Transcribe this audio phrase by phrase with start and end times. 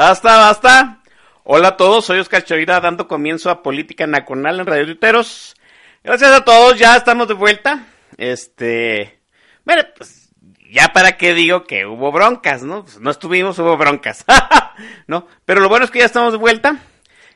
[0.00, 1.02] Basta, basta.
[1.44, 5.54] Hola a todos, soy Oscar Chavira dando comienzo a Política Nacional en Radio Tuiteros.
[6.02, 7.84] Gracias a todos, ya estamos de vuelta.
[8.16, 9.20] Este,
[9.66, 10.30] bueno, pues
[10.70, 12.84] ya para qué digo que hubo broncas, ¿no?
[12.84, 14.24] Pues no estuvimos, hubo broncas,
[15.06, 15.26] ¿no?
[15.44, 16.78] Pero lo bueno es que ya estamos de vuelta.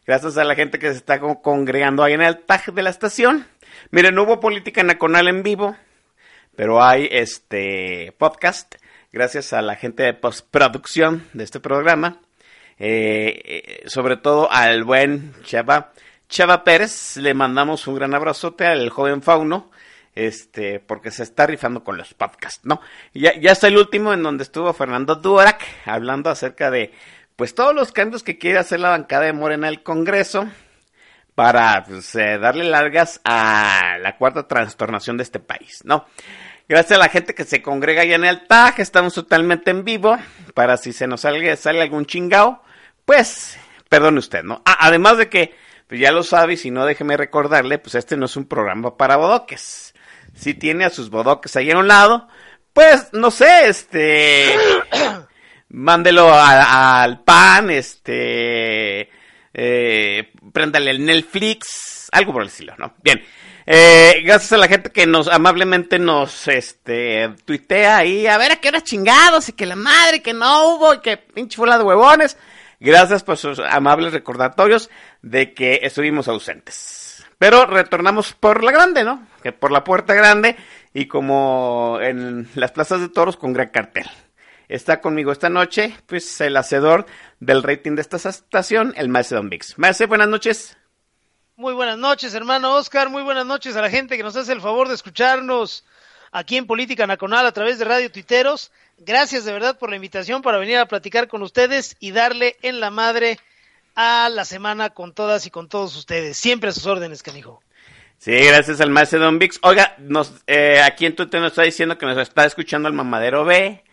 [0.07, 3.47] Gracias a la gente que se está congregando ahí en el tag de la estación.
[3.91, 5.77] Miren, no hubo Política Nacional en vivo,
[6.57, 8.77] pero hay este podcast.
[9.13, 12.23] Gracias a la gente de postproducción de este programa.
[12.79, 15.93] Eh, eh, sobre todo al buen Chava,
[16.29, 19.71] Chava Pérez, le mandamos un gran abrazote al joven Fauno,
[20.15, 22.81] este, porque se está rifando con los podcasts, ¿no?
[23.13, 26.93] Ya, ya está el último en donde estuvo Fernando Duarac hablando acerca de,
[27.37, 30.49] pues, todos los cambios que quiere hacer la bancada de Morena al Congreso
[31.35, 36.07] para, pues, eh, darle largas a la cuarta trastornación de este país, ¿no?
[36.69, 40.17] Gracias a la gente que se congrega ya en el TAG, estamos totalmente en vivo,
[40.55, 42.64] para si se nos sale, sale algún chingao,
[43.05, 43.57] pues,
[43.89, 44.63] perdone usted, ¿no?
[44.65, 45.55] Ah, además de que,
[45.87, 48.97] pues ya lo sabe, y si no, déjeme recordarle, pues este no es un programa
[48.97, 49.95] para bodoques.
[50.35, 52.29] Si tiene a sus bodoques ahí a un lado,
[52.73, 54.55] pues, no sé, este,
[55.69, 59.11] mándelo a- al pan, este,
[59.53, 62.95] eh, préndale el Netflix, algo por el estilo, ¿no?
[63.03, 63.23] Bien.
[63.67, 68.57] Eh, gracias a la gente que nos amablemente nos este tuitea ahí, a ver a
[68.57, 71.83] qué hora chingados, y que la madre, que no hubo, y que pinche fue de
[71.83, 72.37] huevones.
[72.85, 74.91] Gracias por sus amables recordatorios
[75.23, 77.25] de que estuvimos ausentes.
[77.39, 79.27] Pero retornamos por la grande, ¿no?
[79.43, 80.55] Que por la puerta grande
[80.93, 84.05] y como en las plazas de toros con gran cartel.
[84.69, 87.07] Está conmigo esta noche, pues el hacedor
[87.41, 89.77] del rating de esta estación, el Maese Don Vix.
[90.07, 90.77] Buenas noches.
[91.57, 93.09] Muy buenas noches, hermano Oscar.
[93.09, 95.87] Muy buenas noches a la gente que nos hace el favor de escucharnos
[96.35, 98.73] aquí en Política Nacional a través de Radio Tuiteros.
[98.99, 102.81] Gracias de verdad por la invitación para venir a platicar con ustedes y darle en
[102.81, 103.39] la madre
[103.95, 106.37] a la semana con todas y con todos ustedes.
[106.37, 107.63] Siempre a sus órdenes, canijo.
[108.19, 109.59] Sí, gracias al maestro Don Vix.
[109.63, 113.45] Oiga, nos, eh, aquí en Twitter nos está diciendo que nos está escuchando el mamadero
[113.45, 113.85] B.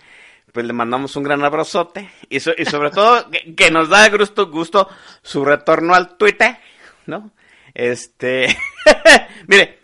[0.52, 2.10] Pues le mandamos un gran abrazote.
[2.30, 4.90] Y, so- y sobre todo, que, nos da gusto
[5.22, 6.58] su retorno al Twitter,
[7.06, 7.32] ¿no?
[7.74, 8.58] Este,
[9.48, 9.81] mire,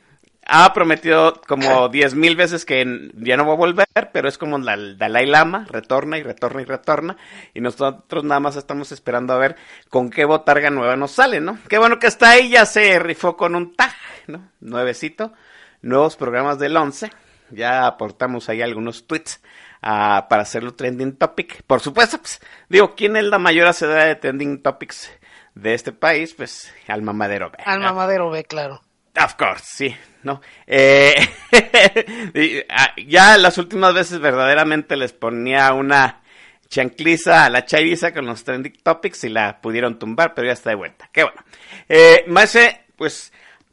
[0.48, 4.58] ha prometido como diez mil veces que ya no va a volver, pero es como
[4.58, 7.18] el Dalai Lama, retorna y retorna y retorna,
[7.54, 9.58] y nosotros nada más estamos esperando a ver
[9.90, 11.60] con qué botarga nueva nos sale, ¿no?
[11.68, 13.92] Qué bueno que está ahí, ya se rifó con un tag,
[14.28, 14.50] ¿no?
[14.62, 15.34] Nuevecito,
[15.82, 17.12] nuevos programas del 11,
[17.52, 19.42] ya aportamos ahí algunos tweets
[19.82, 21.64] ah, para hacerlo trending topic.
[21.64, 25.12] Por supuesto, pues, digo, ¿quién es la mayor hacedora de trending topics
[25.56, 26.34] de este país?
[26.34, 27.52] Pues, al mamadero.
[27.52, 28.82] B, Al mamadero B, claro.
[29.24, 30.42] Of course, sí, ¿no?
[30.66, 31.16] Eh,
[32.70, 36.22] ah, ya las últimas veces verdaderamente les ponía una
[36.70, 40.70] chancliza a la chaviza con los trending topics y la pudieron tumbar, pero ya está
[40.70, 41.10] de vuelta.
[41.12, 41.42] Qué bueno.
[41.90, 43.32] Eh, Maese, pues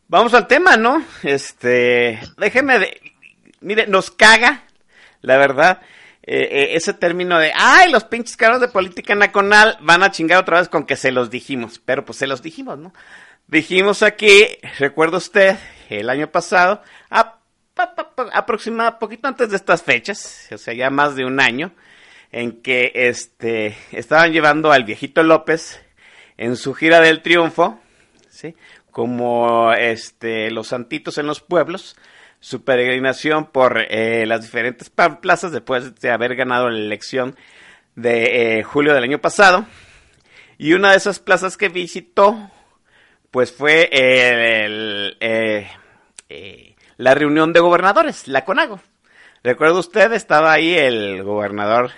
[0.09, 1.05] vamos al tema, ¿no?
[1.23, 3.01] Este, déjeme de...
[3.61, 4.65] Mire, nos caga,
[5.23, 5.81] la verdad,
[6.23, 10.39] eh, eh, ese término de, ay, los pinches caros de política nacional van a chingar
[10.39, 12.93] otra vez con que se los dijimos, pero pues se los dijimos, ¿no?
[13.55, 14.49] Dijimos aquí,
[14.81, 15.57] recuerda usted,
[15.89, 17.39] el año pasado, a,
[17.73, 21.39] pa- pa- pa- aproximado, poquito antes de estas fechas, o sea, ya más de un
[21.39, 21.71] año,
[22.33, 25.81] en que este, estaban llevando al viejito López
[26.37, 27.79] en su gira del triunfo,
[28.29, 28.57] ¿sí?
[28.91, 31.95] Como este, los santitos en los pueblos,
[32.41, 37.37] su peregrinación por eh, las diferentes plazas después de haber ganado la elección
[37.95, 39.65] de eh, julio del año pasado.
[40.59, 42.51] Y una de esas plazas que visitó,
[43.35, 45.69] pues fue el, eh,
[46.29, 48.79] eh, la reunión de gobernadores, la CONAGO.
[49.43, 51.91] Recuerda usted, estaba ahí el gobernador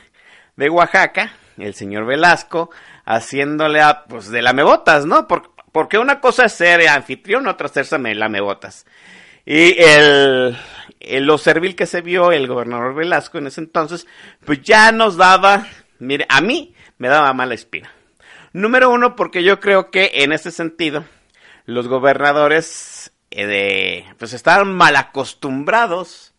[0.57, 2.71] de Oaxaca, el señor Velasco,
[3.05, 5.29] haciéndole a, pues de lamebotas, ¿no?
[5.73, 8.87] porque una cosa es ser anfitrión, otra es ser lamebotas.
[9.45, 10.57] Y el,
[11.01, 14.07] el, lo servil que se vio el gobernador Velasco en ese entonces,
[14.47, 15.67] pues ya nos daba,
[15.99, 17.93] mire, a mí me daba mala espina.
[18.55, 21.05] Número uno, porque yo creo que en ese sentido,
[21.67, 26.33] los gobernadores eh, de, pues estaban mal acostumbrados.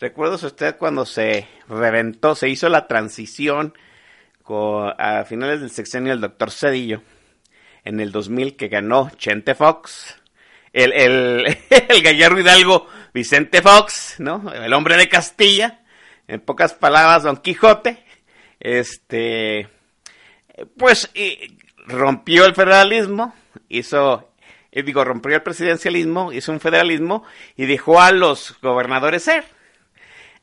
[0.00, 3.74] Recuerdo usted cuando se reventó, se hizo la transición
[4.98, 7.02] a finales del sexenio del doctor Cedillo,
[7.84, 10.16] en el 2000 que ganó Chente Fox,
[10.72, 11.58] el, el,
[11.88, 14.50] el gallardo hidalgo Vicente Fox, ¿no?
[14.52, 15.82] El hombre de Castilla,
[16.26, 18.02] en pocas palabras Don Quijote,
[18.58, 19.68] este,
[20.78, 21.10] pues
[21.86, 23.34] rompió el federalismo,
[23.68, 24.27] hizo,
[24.78, 27.24] eh, digo, rompió el presidencialismo, hizo un federalismo
[27.56, 29.44] y dejó a los gobernadores ser.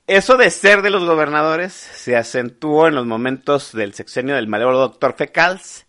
[0.08, 4.78] Eso de ser de los gobernadores se acentuó en los momentos del sexenio del malévolo
[4.78, 5.86] doctor Fecals.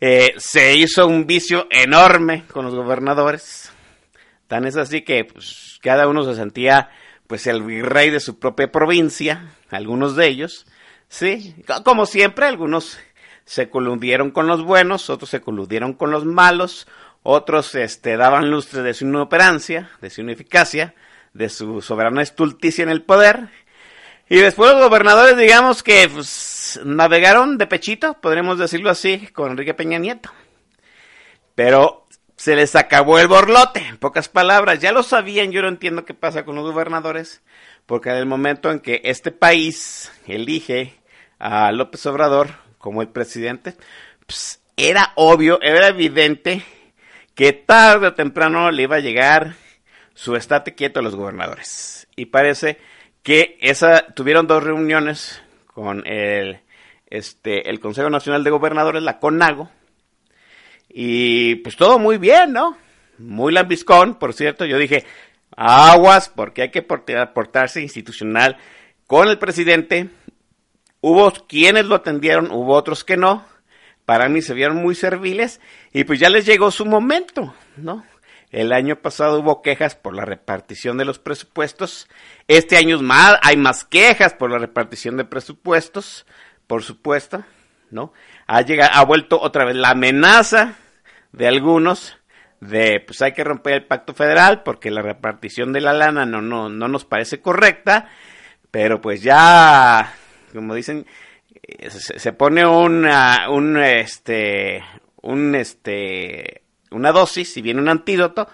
[0.00, 3.70] Eh, se hizo un vicio enorme con los gobernadores.
[4.46, 6.90] Tan es así que pues, cada uno se sentía
[7.26, 10.66] pues el virrey de su propia provincia, algunos de ellos.
[11.08, 11.54] Sí,
[11.84, 12.98] como siempre, algunos
[13.44, 16.86] se coludieron con los buenos, otros se coludieron con los malos,
[17.30, 20.94] otros este, daban lustre de su inoperancia, de su ineficacia,
[21.34, 23.50] de su soberana estulticia en el poder.
[24.30, 29.74] Y después los gobernadores, digamos que pues, navegaron de pechito, podríamos decirlo así, con Enrique
[29.74, 30.30] Peña Nieto.
[31.54, 34.78] Pero se les acabó el borlote, en pocas palabras.
[34.78, 37.42] Ya lo sabían, yo no entiendo qué pasa con los gobernadores,
[37.84, 40.98] porque en el momento en que este país elige
[41.38, 42.48] a López Obrador
[42.78, 43.74] como el presidente,
[44.24, 46.64] pues, era obvio, era evidente
[47.38, 49.54] que tarde o temprano le iba a llegar
[50.12, 52.08] su estate quieto a los gobernadores.
[52.16, 52.78] Y parece
[53.22, 56.58] que esa tuvieron dos reuniones con el,
[57.06, 59.70] este, el Consejo Nacional de Gobernadores, la CONAGO,
[60.88, 62.76] y pues todo muy bien, ¿no?
[63.18, 64.64] Muy lambiscón, por cierto.
[64.64, 65.04] Yo dije,
[65.56, 68.56] aguas, porque hay que portarse institucional
[69.06, 70.08] con el presidente.
[71.00, 73.46] Hubo quienes lo atendieron, hubo otros que no.
[74.08, 75.60] Para mí se vieron muy serviles
[75.92, 78.06] y pues ya les llegó su momento, ¿no?
[78.50, 82.08] El año pasado hubo quejas por la repartición de los presupuestos.
[82.46, 86.24] Este año más, hay más quejas por la repartición de presupuestos,
[86.66, 87.44] por supuesto,
[87.90, 88.14] ¿no?
[88.46, 90.76] Ha llegado, ha vuelto otra vez la amenaza
[91.32, 92.16] de algunos
[92.62, 96.40] de pues hay que romper el pacto federal porque la repartición de la lana no,
[96.40, 98.08] no, no nos parece correcta,
[98.70, 100.14] pero pues ya,
[100.54, 101.04] como dicen,
[101.88, 104.82] se, pone una, un, este,
[105.22, 108.48] un, este, una dosis, si viene un antídoto,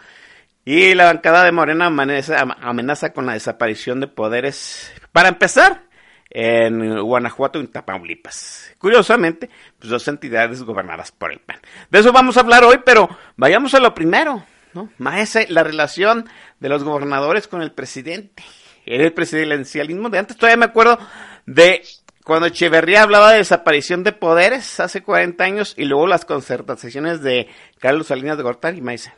[0.64, 5.82] y la bancada de Morena amenaza, con la desaparición de poderes, para empezar,
[6.30, 8.74] en Guanajuato y en.
[8.78, 11.60] Curiosamente, pues dos entidades gobernadas por el PAN.
[11.90, 14.90] De eso vamos a hablar hoy, pero vayamos a lo primero, ¿no?
[14.98, 16.28] Maese, la relación
[16.58, 18.42] de los gobernadores con el presidente.
[18.84, 20.36] El presidencialismo de antes.
[20.36, 20.98] Todavía me acuerdo
[21.46, 21.82] de
[22.24, 27.48] cuando Echeverría hablaba de desaparición de poderes hace 40 años y luego las concertaciones de
[27.78, 29.12] Carlos Salinas de Gortari, Maese.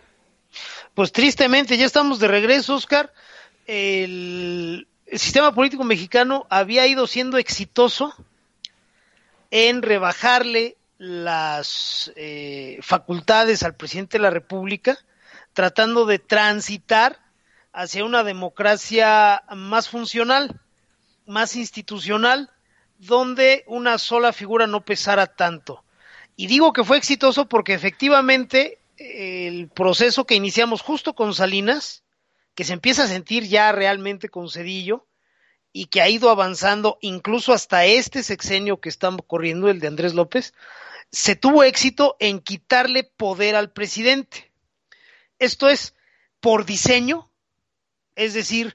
[0.92, 3.12] Pues tristemente, ya estamos de regreso, Oscar.
[3.66, 8.12] El, sistema político mexicano había ido siendo exitoso
[9.52, 14.98] en rebajarle las eh, facultades al presidente de la República,
[15.52, 17.20] tratando de transitar
[17.72, 20.60] hacia una democracia más funcional,
[21.25, 22.50] más institucional,
[22.98, 25.84] donde una sola figura no pesara tanto.
[26.36, 32.02] Y digo que fue exitoso porque efectivamente el proceso que iniciamos justo con Salinas,
[32.54, 35.06] que se empieza a sentir ya realmente con Cedillo
[35.72, 40.14] y que ha ido avanzando incluso hasta este sexenio que está corriendo, el de Andrés
[40.14, 40.54] López,
[41.10, 44.50] se tuvo éxito en quitarle poder al presidente.
[45.38, 45.94] Esto es
[46.40, 47.30] por diseño,
[48.14, 48.74] es decir,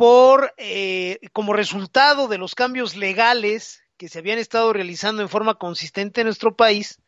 [0.00, 5.56] por eh, como resultado de los cambios legales que se habían estado realizando en forma
[5.56, 7.02] consistente en nuestro país,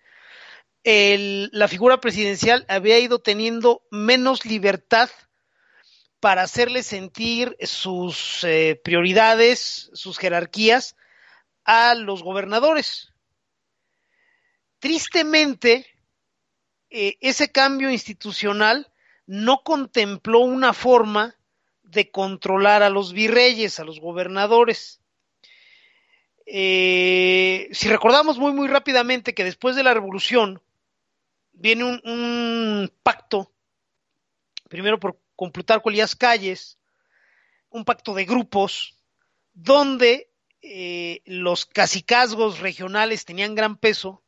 [0.84, 5.08] la figura presidencial había ido teniendo menos libertad
[6.20, 10.94] para hacerle sentir sus eh, prioridades, sus jerarquías
[11.64, 13.14] a los gobernadores.
[14.80, 15.86] Tristemente,
[16.90, 18.92] eh, ese cambio institucional
[19.24, 21.38] no contempló una forma
[21.92, 25.00] de controlar a los virreyes, a los gobernadores.
[26.46, 30.60] Eh, si recordamos muy, muy rápidamente que después de la revolución,
[31.52, 33.52] viene un, pacto,
[34.68, 36.78] primero por con Plutarco Calles,
[37.70, 38.96] un pacto de grupos,
[39.52, 40.30] donde
[40.62, 44.22] eh, los cacicazgos regionales tenían gran peso.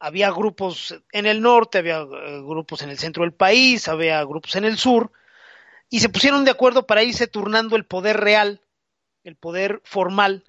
[0.00, 4.56] Había grupos en el norte, había eh, grupos en el centro del país, había grupos
[4.56, 5.12] en el sur,
[5.90, 8.60] y se pusieron de acuerdo para irse turnando el poder real,
[9.24, 10.44] el poder formal,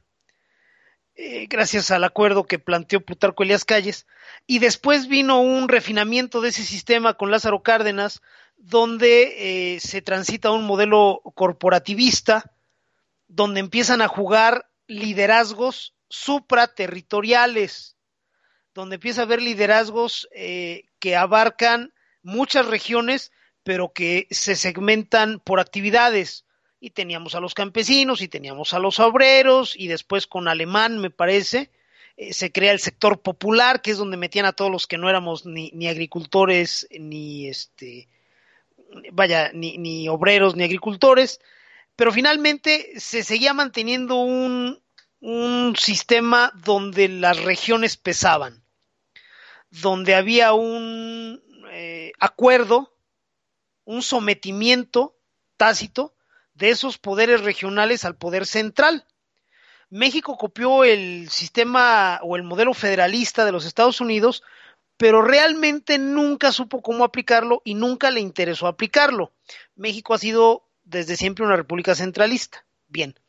[1.22, 4.08] eh, gracias al acuerdo que planteó Plutarco Elías Calles,
[4.48, 8.22] y después vino un refinamiento de ese sistema con Lázaro Cárdenas,
[8.56, 12.54] donde eh, se transita un modelo corporativista,
[13.28, 17.98] donde empiezan a jugar liderazgos supraterritoriales,
[18.74, 23.32] donde empieza a haber liderazgos eh, que abarcan muchas regiones,
[23.64, 26.46] pero que se segmentan por actividades.
[26.82, 31.10] Y teníamos a los campesinos y teníamos a los obreros y después con alemán, me
[31.10, 31.72] parece,
[32.16, 35.10] eh, se crea el sector popular, que es donde metían a todos los que no
[35.10, 38.08] éramos ni, ni agricultores, ni este,
[39.12, 41.40] vaya, ni, ni obreros, ni agricultores,
[41.96, 44.82] pero finalmente se seguía manteniendo un,
[45.20, 48.64] un sistema donde las regiones pesaban,
[49.70, 52.94] donde había un eh, acuerdo,
[53.90, 55.18] un sometimiento
[55.58, 56.14] tácito
[56.54, 59.08] de esos poderes regionales al poder central.
[59.90, 64.44] México copió el sistema o el modelo federalista de los Estados Unidos,
[64.96, 69.34] pero realmente nunca supo cómo aplicarlo y nunca le interesó aplicarlo.
[69.76, 72.64] México ha sido desde siempre una república centralista.
[72.90, 73.20] Bien,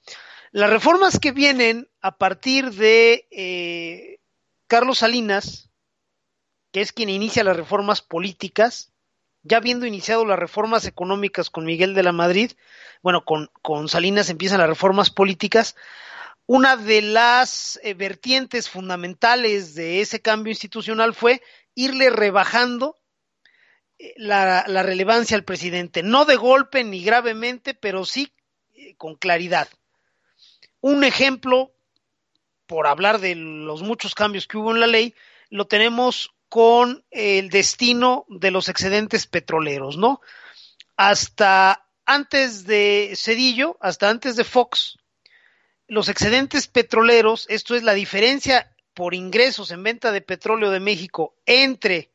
[0.51, 4.21] las reformas que vienen a partir de eh,
[4.67, 5.71] Carlos Salinas,
[6.71, 8.90] que es quien inicia las reformas políticas,
[9.43, 12.53] ya habiendo iniciado las reformas económicas con Miguel de la Madrid,
[13.03, 15.77] bueno, con, Salinas empiezan las reformas políticas,
[16.47, 21.43] una de las eh, vertientes fundamentales de ese cambio institucional fue
[21.75, 22.97] irle rebajando
[23.99, 28.33] eh, la, la, relevancia al presidente, no de golpe ni gravemente, pero sí
[28.75, 29.69] eh, con claridad.
[30.81, 31.73] Un ejemplo,
[32.67, 35.15] por hablar de los muchos cambios que hubo en la ley,
[35.51, 40.21] lo tenemos con el destino de los excedentes petroleros, ¿no?
[40.97, 44.99] Hasta antes de Cedillo, hasta antes de Fox,
[45.87, 51.37] los excedentes petroleros, esto es la diferencia por ingresos en venta de petróleo de México
[51.47, 52.11] entre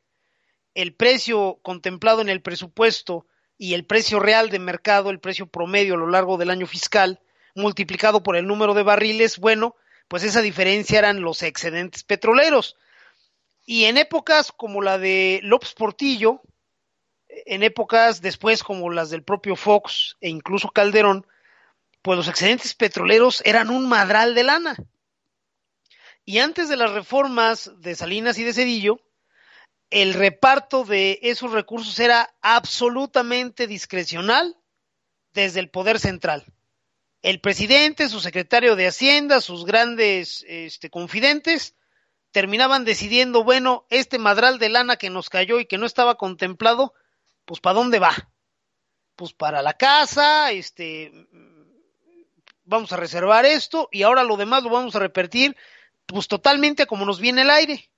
[0.73, 3.25] el precio contemplado en el presupuesto
[3.57, 7.21] y el precio real de mercado, el precio promedio a lo largo del año fiscal,
[7.55, 9.77] multiplicado por el número de barriles, bueno,
[10.09, 12.75] pues esa diferencia eran los excedentes petroleros.
[13.65, 16.41] Y en épocas como la de López Portillo,
[17.27, 21.25] en épocas después como las del propio Fox e incluso Calderón,
[22.01, 24.75] pues los excedentes petroleros eran un madral de lana.
[26.24, 29.00] Y antes de las reformas de Salinas y de Cedillo,
[29.89, 34.57] el reparto de esos recursos era absolutamente discrecional
[35.34, 36.45] desde el poder central.
[37.22, 41.75] El presidente, su secretario de Hacienda, sus grandes este, confidentes,
[42.35, 46.93] terminaban decidiendo, bueno, este madral de lana que nos cayó y que no estaba contemplado,
[47.45, 48.11] pues ¿para dónde va?
[49.15, 51.13] Pues para la casa, este,
[52.65, 55.55] vamos a reservar esto y ahora lo demás lo vamos a repetir,
[56.05, 57.89] pues totalmente como nos viene el aire.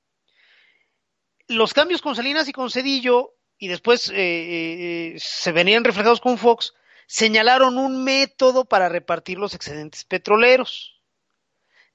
[1.48, 6.38] Los cambios con Salinas y con Cedillo, y después eh, eh, se venían reflejados con
[6.38, 6.76] Fox,
[7.08, 11.02] señalaron un método para repartir los excedentes petroleros.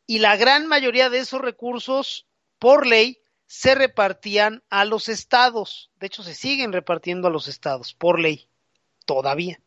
[0.08, 2.26] Y la gran mayoría de esos recursos
[2.62, 5.90] por ley se repartían a los estados.
[5.98, 8.46] De hecho, se siguen repartiendo a los estados por ley,
[9.04, 9.60] todavía.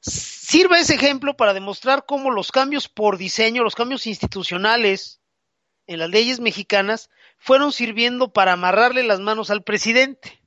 [0.00, 5.20] Sirve ese ejemplo para demostrar cómo los cambios por diseño, los cambios institucionales
[5.86, 10.42] en las leyes mexicanas fueron sirviendo para amarrarle las manos al presidente.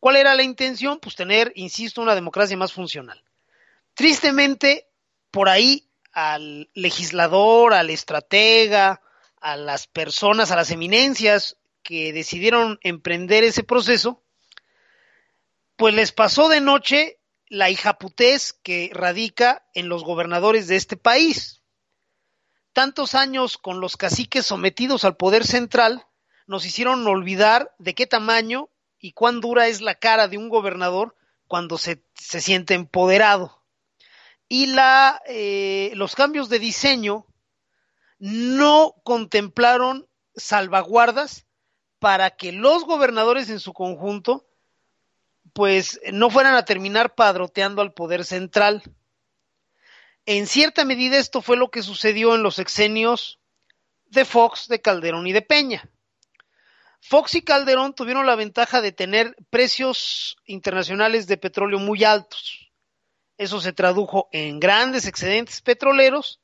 [0.00, 1.00] ¿Cuál era la intención?
[1.00, 3.24] Pues tener, insisto, una democracia más funcional.
[3.94, 4.86] Tristemente,
[5.30, 9.00] por ahí al legislador, al estratega,
[9.40, 14.22] a las personas, a las eminencias que decidieron emprender ese proceso,
[15.76, 21.62] pues les pasó de noche la hijaputez que radica en los gobernadores de este país.
[22.72, 26.06] Tantos años con los caciques sometidos al poder central
[26.46, 28.68] nos hicieron olvidar de qué tamaño
[28.98, 31.16] y cuán dura es la cara de un gobernador
[31.48, 33.64] cuando se, se siente empoderado.
[34.48, 37.26] Y la, eh, los cambios de diseño
[38.20, 41.46] no contemplaron salvaguardas
[41.98, 44.46] para que los gobernadores en su conjunto
[45.52, 48.82] pues no fueran a terminar padroteando al poder central.
[50.26, 53.40] En cierta medida esto fue lo que sucedió en los exenios
[54.06, 55.88] de Fox, de Calderón y de Peña.
[57.00, 62.70] Fox y Calderón tuvieron la ventaja de tener precios internacionales de petróleo muy altos.
[63.38, 66.40] Eso se tradujo en grandes excedentes petroleros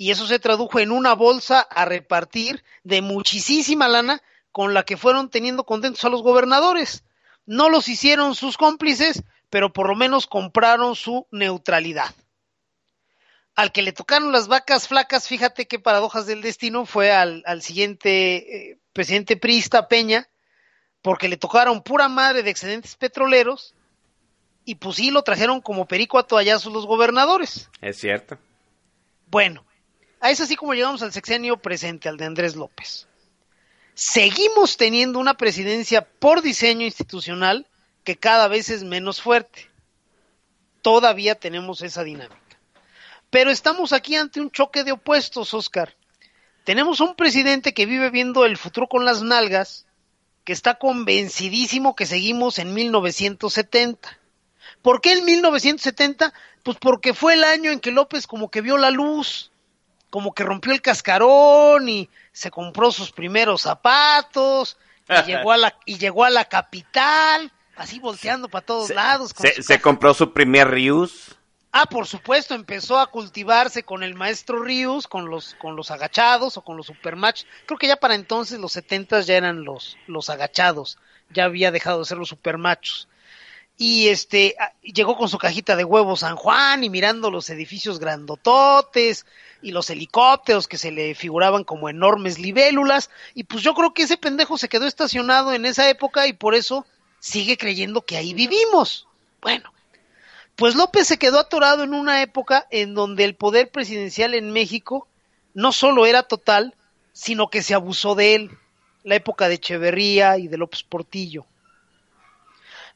[0.00, 4.96] y eso se tradujo en una bolsa a repartir de muchísima lana con la que
[4.96, 7.04] fueron teniendo contentos a los gobernadores.
[7.44, 12.14] No los hicieron sus cómplices, pero por lo menos compraron su neutralidad.
[13.54, 17.60] Al que le tocaron las vacas flacas, fíjate qué paradojas del destino, fue al, al
[17.60, 20.30] siguiente eh, presidente priista Peña,
[21.02, 23.74] porque le tocaron pura madre de excedentes petroleros
[24.64, 27.68] y pues sí lo trajeron como perico a toallazos los gobernadores.
[27.82, 28.38] Es cierto.
[29.26, 29.66] Bueno,
[30.20, 33.08] a eso así como llegamos al sexenio presente, al de Andrés López.
[33.94, 37.66] Seguimos teniendo una presidencia por diseño institucional
[38.04, 39.70] que cada vez es menos fuerte.
[40.82, 42.36] Todavía tenemos esa dinámica.
[43.30, 45.94] Pero estamos aquí ante un choque de opuestos, Oscar.
[46.64, 49.86] Tenemos un presidente que vive viendo el futuro con las nalgas,
[50.44, 54.18] que está convencidísimo que seguimos en 1970.
[54.82, 56.32] ¿Por qué en 1970?
[56.62, 59.49] Pues porque fue el año en que López como que vio la luz,
[60.10, 64.76] como que rompió el cascarón y se compró sus primeros zapatos
[65.08, 69.32] y llegó a la, y llegó a la capital, así volteando para todos Se- lados.
[69.34, 71.36] con Se, su se caja- compró su primer Rius.
[71.72, 76.56] Ah, por supuesto, empezó a cultivarse con el maestro Rius, con los, con los agachados
[76.56, 77.44] o con los supermatch.
[77.66, 80.98] Creo que ya para entonces los setentas ya eran los, los agachados,
[81.32, 83.06] ya había dejado de ser los supermachos.
[83.82, 87.98] Y este, ah, llegó con su cajita de huevos San Juan y mirando los edificios
[87.98, 89.24] grandototes
[89.62, 93.08] y los helicópteros que se le figuraban como enormes libélulas.
[93.34, 96.54] Y pues yo creo que ese pendejo se quedó estacionado en esa época y por
[96.54, 96.84] eso
[97.20, 99.08] sigue creyendo que ahí vivimos.
[99.40, 99.72] Bueno,
[100.56, 105.08] pues López se quedó atorado en una época en donde el poder presidencial en México
[105.54, 106.74] no solo era total,
[107.14, 108.50] sino que se abusó de él.
[109.04, 111.46] La época de Echeverría y de López Portillo.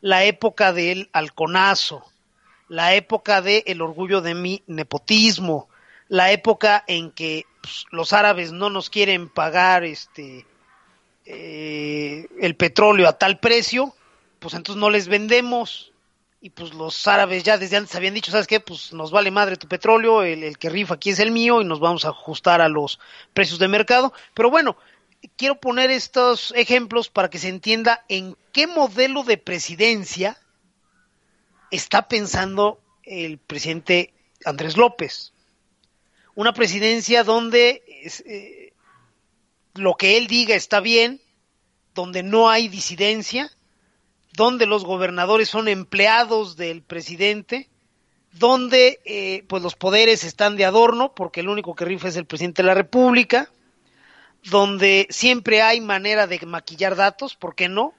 [0.05, 2.05] La época del halconazo.
[2.69, 5.71] La época del el orgullo de mi nepotismo.
[6.09, 10.45] La época en que pues, los árabes no nos quieren pagar este
[11.25, 13.95] eh, el petróleo a tal precio,
[14.41, 15.91] pues entonces no les vendemos
[16.43, 18.61] y pues los árabes ya desde antes habían dicho, ¿sabes qué?
[18.61, 21.65] Pues nos vale madre tu petróleo, el, el, que rifa aquí es el mío y
[21.65, 23.01] nos vamos a ajustar a los
[23.33, 24.13] precios de mercado.
[24.35, 24.77] Pero bueno,
[25.37, 30.39] quiero poner estos ejemplos para que se entienda en qué modelo de presidencia
[31.71, 35.33] está pensando el presidente Andrés López.
[36.35, 37.83] Una presidencia donde
[38.27, 38.73] eh,
[39.75, 41.21] lo que él diga está bien,
[41.95, 43.51] donde no hay disidencia,
[44.33, 47.69] donde los gobernadores son empleados del presidente,
[48.33, 52.27] donde eh, pues los poderes están de adorno, porque el único que rifa es el
[52.27, 53.51] presidente de la República,
[54.45, 57.95] donde siempre hay manera de maquillar datos, ¿por qué no?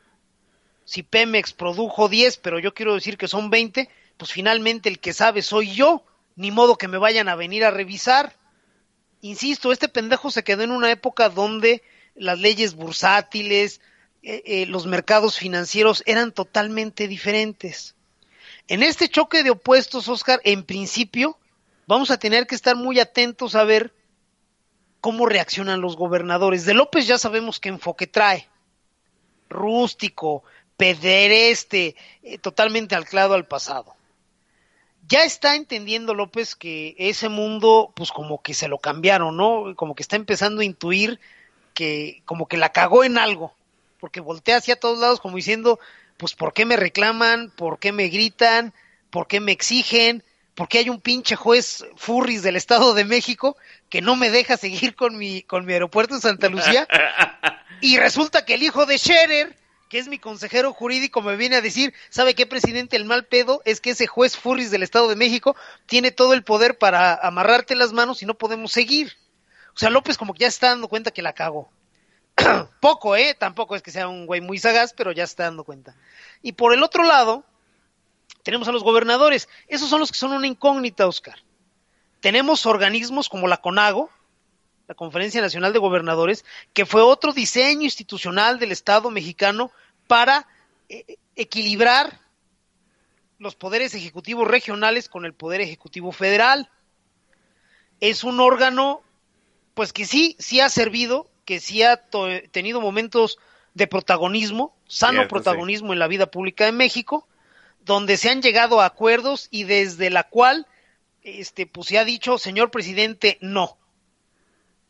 [0.85, 5.13] Si Pemex produjo 10, pero yo quiero decir que son 20, pues finalmente el que
[5.13, 6.05] sabe soy yo,
[6.35, 8.35] ni modo que me vayan a venir a revisar.
[9.21, 11.81] Insisto, este pendejo se quedó en una época donde
[12.13, 13.81] las leyes bursátiles,
[14.21, 17.95] eh, eh, los mercados financieros eran totalmente diferentes.
[18.67, 21.39] En este choque de opuestos, Oscar, en principio,
[21.87, 23.93] vamos a tener que estar muy atentos a ver
[25.05, 26.65] cómo reaccionan los gobernadores.
[26.65, 28.47] De López ya sabemos qué enfoque trae.
[29.51, 30.43] Rústico,
[30.77, 33.93] pedereste, eh, totalmente anclado al pasado.
[35.07, 39.75] Ya está entendiendo López que ese mundo, pues como que se lo cambiaron, ¿no?
[39.75, 41.19] Como que está empezando a intuir
[41.75, 43.53] que como que la cagó en algo
[43.99, 45.79] porque voltea hacia todos lados como diciendo,
[46.17, 47.51] pues ¿por qué me reclaman?
[47.55, 48.73] ¿Por qué me gritan?
[49.11, 50.23] ¿Por qué me exigen?
[50.55, 53.57] ¿Por qué hay un pinche juez furris del Estado de México
[53.89, 56.87] que no me deja seguir con mi, con mi aeropuerto en Santa Lucía?
[57.81, 59.55] Y resulta que el hijo de Scherer,
[59.89, 62.95] que es mi consejero jurídico, me viene a decir, ¿sabe qué, presidente?
[62.95, 66.43] El mal pedo es que ese juez furris del Estado de México tiene todo el
[66.43, 69.17] poder para amarrarte las manos y no podemos seguir.
[69.75, 71.69] O sea, López como que ya está dando cuenta que la cago.
[72.79, 73.35] Poco, ¿eh?
[73.37, 75.95] Tampoco es que sea un güey muy sagaz, pero ya se está dando cuenta.
[76.41, 77.43] Y por el otro lado,
[78.45, 79.49] tenemos a los gobernadores.
[79.67, 81.39] Esos son los que son una incógnita, Oscar.
[82.19, 84.11] Tenemos organismos como la CONAGO,
[84.87, 89.71] la Conferencia Nacional de Gobernadores, que fue otro diseño institucional del Estado mexicano
[90.05, 90.47] para
[90.89, 92.19] eh, equilibrar
[93.39, 96.69] los poderes ejecutivos regionales con el poder ejecutivo federal.
[97.99, 99.01] Es un órgano,
[99.73, 101.97] pues que sí, sí ha servido que sí ha
[102.51, 103.39] tenido momentos
[103.73, 105.93] de protagonismo, sano Cierto, protagonismo sí.
[105.93, 107.27] en la vida pública de México,
[107.85, 110.67] donde se han llegado a acuerdos y desde la cual
[111.21, 113.77] este pues se ha dicho, señor presidente, no.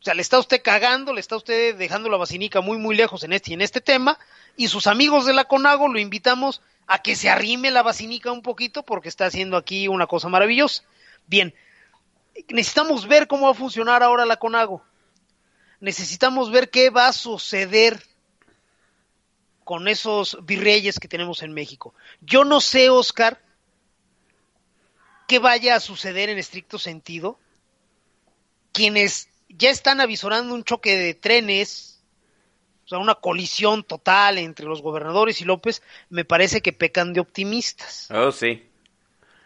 [0.00, 3.22] O sea, le está usted cagando, le está usted dejando la vacinica muy, muy lejos
[3.22, 4.18] en este en este tema,
[4.56, 8.42] y sus amigos de la CONAGO lo invitamos a que se arrime la vacinica un
[8.42, 10.82] poquito porque está haciendo aquí una cosa maravillosa.
[11.26, 11.54] Bien,
[12.48, 14.82] necesitamos ver cómo va a funcionar ahora la CONAGO.
[15.80, 18.02] Necesitamos ver qué va a suceder
[19.66, 21.92] con esos virreyes que tenemos en México.
[22.20, 23.42] Yo no sé, Oscar,
[25.26, 27.40] qué vaya a suceder en estricto sentido.
[28.70, 32.00] Quienes ya están avisorando un choque de trenes,
[32.84, 37.18] o sea, una colisión total entre los gobernadores y López, me parece que pecan de
[37.18, 38.08] optimistas.
[38.12, 38.62] Oh, sí.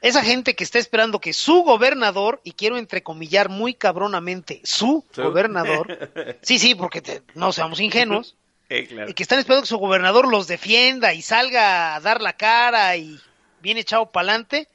[0.02, 5.22] Esa gente que está esperando que su gobernador, y quiero entrecomillar muy cabronamente, su, Su.
[5.22, 6.10] gobernador,
[6.42, 8.36] sí, sí, porque te- no seamos ingenuos,
[9.08, 12.96] Y que están esperando que su gobernador los defienda y salga a dar la cara
[12.96, 13.20] y
[13.60, 14.68] bien echado para adelante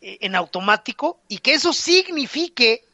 [0.00, 2.84] en automático y que eso signifique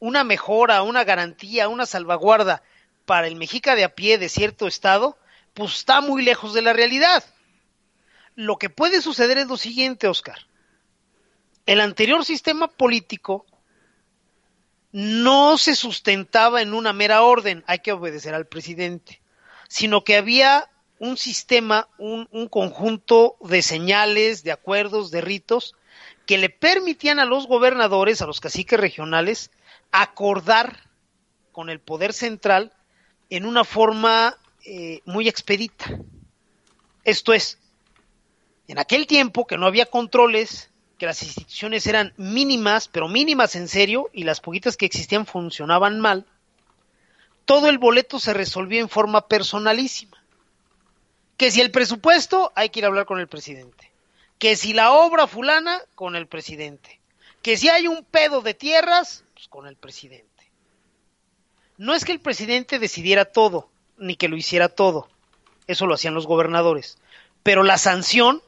[0.00, 2.62] una mejora, una garantía, una salvaguarda
[3.06, 5.16] para el mexica de a pie de cierto estado,
[5.54, 7.24] pues está muy lejos de la realidad.
[8.34, 10.46] Lo que puede suceder es lo siguiente, Oscar.
[11.66, 13.46] El anterior sistema político
[14.92, 19.20] no se sustentaba en una mera orden, hay que obedecer al presidente,
[19.68, 25.74] sino que había un sistema, un, un conjunto de señales, de acuerdos, de ritos,
[26.26, 29.50] que le permitían a los gobernadores, a los caciques regionales,
[29.92, 30.90] acordar
[31.52, 32.72] con el poder central
[33.30, 35.86] en una forma eh, muy expedita.
[37.04, 37.58] Esto es,
[38.68, 40.69] en aquel tiempo que no había controles,
[41.00, 45.98] que las instituciones eran mínimas, pero mínimas en serio, y las poquitas que existían funcionaban
[45.98, 46.26] mal,
[47.46, 50.22] todo el boleto se resolvía en forma personalísima.
[51.38, 53.90] Que si el presupuesto, hay que ir a hablar con el presidente.
[54.38, 57.00] Que si la obra fulana, con el presidente.
[57.40, 60.28] Que si hay un pedo de tierras, pues con el presidente.
[61.78, 65.08] No es que el presidente decidiera todo, ni que lo hiciera todo.
[65.66, 66.98] Eso lo hacían los gobernadores.
[67.42, 68.42] Pero la sanción,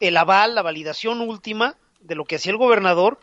[0.00, 3.18] el aval, la validación última de lo que hacía el gobernador,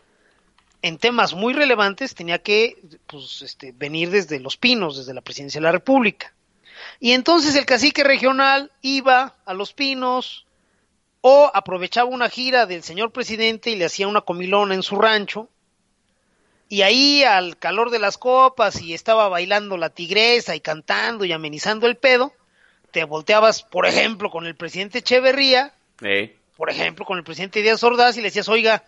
[0.82, 5.60] en temas muy relevantes, tenía que pues, este, venir desde Los Pinos, desde la presidencia
[5.60, 6.34] de la República.
[6.98, 10.46] Y entonces el cacique regional iba a Los Pinos
[11.20, 15.48] o aprovechaba una gira del señor presidente y le hacía una comilona en su rancho.
[16.68, 21.32] Y ahí al calor de las copas y estaba bailando la tigresa y cantando y
[21.32, 22.32] amenizando el pedo,
[22.90, 25.74] te volteabas, por ejemplo, con el presidente Echeverría.
[26.62, 28.84] Por ejemplo, con el presidente Díaz Ordaz y le decías, oiga,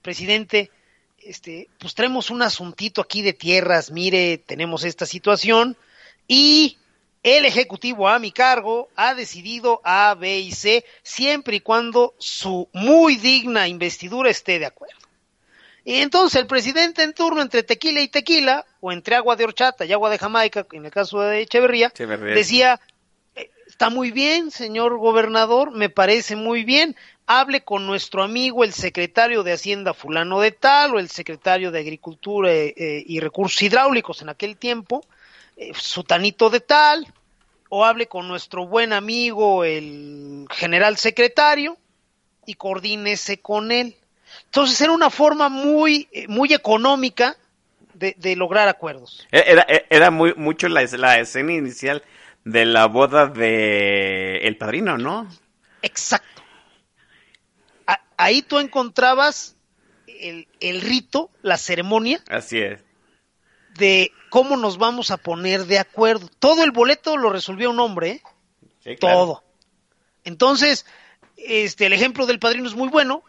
[0.00, 0.70] presidente,
[1.18, 5.76] este, pues traemos un asuntito aquí de tierras, mire, tenemos esta situación
[6.26, 6.78] y
[7.22, 12.70] el Ejecutivo a mi cargo ha decidido A, B y C siempre y cuando su
[12.72, 14.96] muy digna investidura esté de acuerdo.
[15.84, 19.84] Y entonces el presidente en turno entre tequila y tequila, o entre agua de horchata
[19.84, 22.34] y agua de Jamaica, en el caso de Echeverría, Echeverría.
[22.34, 22.80] decía,
[23.34, 26.96] "Eh, está muy bien, señor gobernador, me parece muy bien,
[27.38, 31.78] hable con nuestro amigo el secretario de Hacienda fulano de tal, o el secretario de
[31.78, 35.04] Agricultura eh, eh, y Recursos Hidráulicos en aquel tiempo,
[35.56, 37.06] eh, sutanito de tal,
[37.68, 41.76] o hable con nuestro buen amigo el general secretario
[42.46, 43.94] y coordínese con él.
[44.46, 47.36] Entonces era una forma muy, muy económica
[47.94, 49.24] de, de lograr acuerdos.
[49.30, 52.02] Era, era- era muy, mucho la, la escena inicial
[52.44, 55.28] de la boda de El Padrino, ¿no?
[55.82, 56.26] Exacto.
[58.22, 59.56] Ahí tú encontrabas
[60.06, 62.80] el, el rito, la ceremonia Así es.
[63.78, 66.28] de cómo nos vamos a poner de acuerdo.
[66.38, 68.22] Todo el boleto lo resolvió un hombre, ¿eh?
[68.84, 69.18] Sí, claro.
[69.18, 69.44] todo.
[70.24, 70.86] Entonces,
[71.36, 73.22] este, el ejemplo del padrino es muy bueno.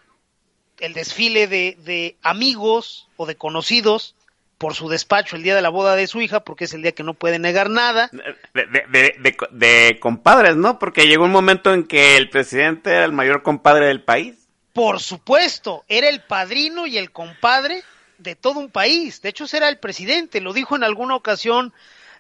[0.80, 4.16] El desfile de, de amigos o de conocidos
[4.58, 6.92] por su despacho el día de la boda de su hija, porque es el día
[6.92, 8.10] que no puede negar nada.
[8.54, 10.78] De, de, de, de- de compadres, ¿no?
[10.80, 14.41] Porque llegó un momento en que el presidente era el mayor compadre del país.
[14.74, 17.84] Por supuesto, era el padrino y el compadre
[18.18, 19.22] de todo un país.
[19.22, 20.40] De hecho, era el presidente.
[20.40, 21.74] Lo dijo en alguna ocasión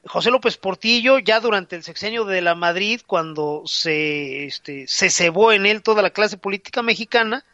[0.05, 5.51] José López Portillo, ya durante el sexenio de la Madrid, cuando se, este, se cebó
[5.51, 7.45] en él toda la clase política mexicana,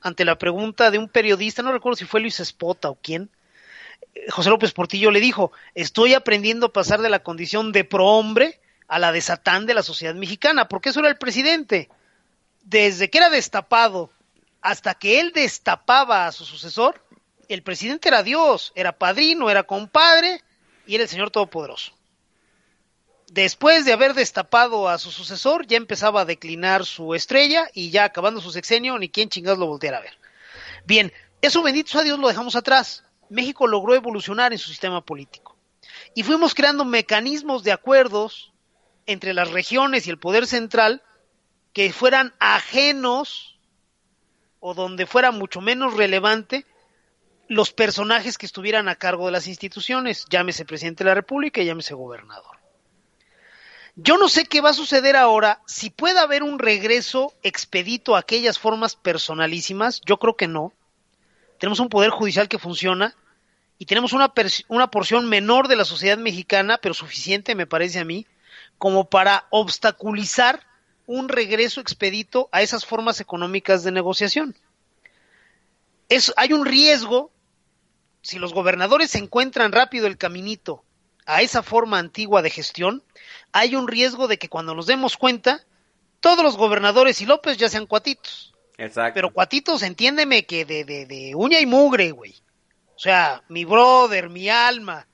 [0.00, 3.30] ante la pregunta de un periodista, no recuerdo si fue Luis Espota o quién,
[4.14, 8.60] eh, José López Portillo le dijo, estoy aprendiendo a pasar de la condición de prohombre
[8.88, 11.88] a la de satán de la sociedad mexicana, porque eso era el presidente.
[12.64, 14.10] Desde que era destapado
[14.62, 17.04] hasta que él destapaba a su sucesor,
[17.48, 20.40] el presidente era Dios, era padrino, era compadre
[20.86, 21.92] y era el Señor Todopoderoso.
[23.30, 28.04] Después de haber destapado a su sucesor, ya empezaba a declinar su estrella y ya
[28.04, 30.18] acabando su sexenio, ni quien chingados lo volteara a ver.
[30.84, 33.04] Bien, eso bendito sea Dios lo dejamos atrás.
[33.30, 35.56] México logró evolucionar en su sistema político.
[36.14, 38.52] y fuimos creando mecanismos de acuerdos
[39.06, 41.02] entre las regiones y el poder central
[41.72, 43.51] que fueran ajenos
[44.62, 46.64] o donde fuera mucho menos relevante
[47.48, 51.66] los personajes que estuvieran a cargo de las instituciones, llámese presidente de la República y
[51.66, 52.56] llámese gobernador.
[53.96, 58.20] Yo no sé qué va a suceder ahora, si puede haber un regreso expedito a
[58.20, 60.72] aquellas formas personalísimas, yo creo que no.
[61.58, 63.16] Tenemos un poder judicial que funciona
[63.78, 64.32] y tenemos una,
[64.68, 68.28] una porción menor de la sociedad mexicana, pero suficiente, me parece a mí,
[68.78, 70.64] como para obstaculizar
[71.06, 74.56] un regreso expedito a esas formas económicas de negociación.
[76.08, 77.30] Es, hay un riesgo,
[78.20, 80.84] si los gobernadores encuentran rápido el caminito
[81.26, 83.02] a esa forma antigua de gestión,
[83.52, 85.64] hay un riesgo de que cuando nos demos cuenta,
[86.20, 88.54] todos los gobernadores y López ya sean cuatitos.
[88.78, 89.14] Exacto.
[89.14, 92.34] Pero cuatitos, entiéndeme que de, de, de uña y mugre, güey.
[92.94, 95.06] O sea, mi brother, mi alma.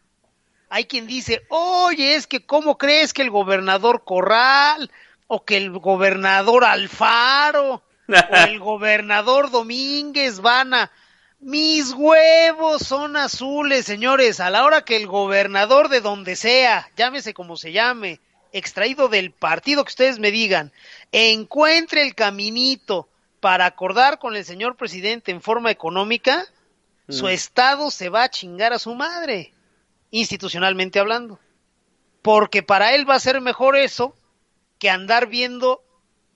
[0.68, 4.90] Hay quien dice, oye, es que ¿cómo crees que el gobernador Corral
[5.28, 7.74] o que el gobernador Alfaro
[8.08, 10.90] o el gobernador Domínguez van a...
[11.40, 14.40] Mis huevos son azules, señores.
[14.40, 18.20] A la hora que el gobernador de donde sea, llámese como se llame,
[18.52, 20.72] extraído del partido que ustedes me digan,
[21.12, 26.44] encuentre el caminito para acordar con el señor presidente en forma económica,
[27.06, 27.12] mm.
[27.12, 29.52] su estado se va a chingar a su madre,
[30.10, 31.38] institucionalmente hablando.
[32.20, 34.12] Porque para él va a ser mejor eso
[34.78, 35.82] que andar viendo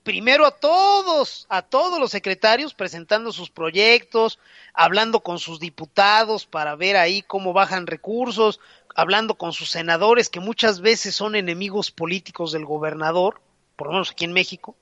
[0.02, 4.38] primero a todos, a todos los secretarios presentando sus proyectos,
[4.74, 8.60] hablando con sus diputados para ver ahí cómo bajan recursos,
[8.94, 13.40] hablando con sus senadores que muchas veces son enemigos políticos del gobernador,
[13.76, 14.76] por lo menos aquí en México,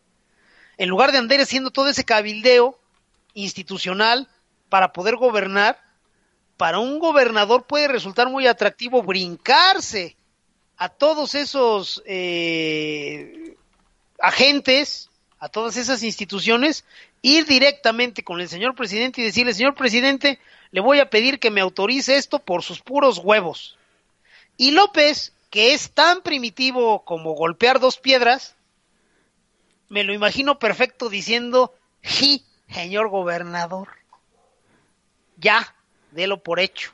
[0.78, 2.78] en lugar de andar haciendo todo ese cabildeo
[3.34, 4.28] institucional
[4.68, 5.78] para poder gobernar,
[6.56, 10.16] para un gobernador puede resultar muy atractivo brincarse
[10.76, 13.39] a todos esos eh,
[14.20, 16.84] agentes a todas esas instituciones,
[17.22, 20.38] ir directamente con el señor presidente y decirle, señor presidente,
[20.70, 23.78] le voy a pedir que me autorice esto por sus puros huevos.
[24.56, 28.54] Y López, que es tan primitivo como golpear dos piedras,
[29.88, 33.88] me lo imagino perfecto diciendo, sí, señor gobernador,
[35.38, 35.74] ya,
[36.10, 36.92] délo por hecho.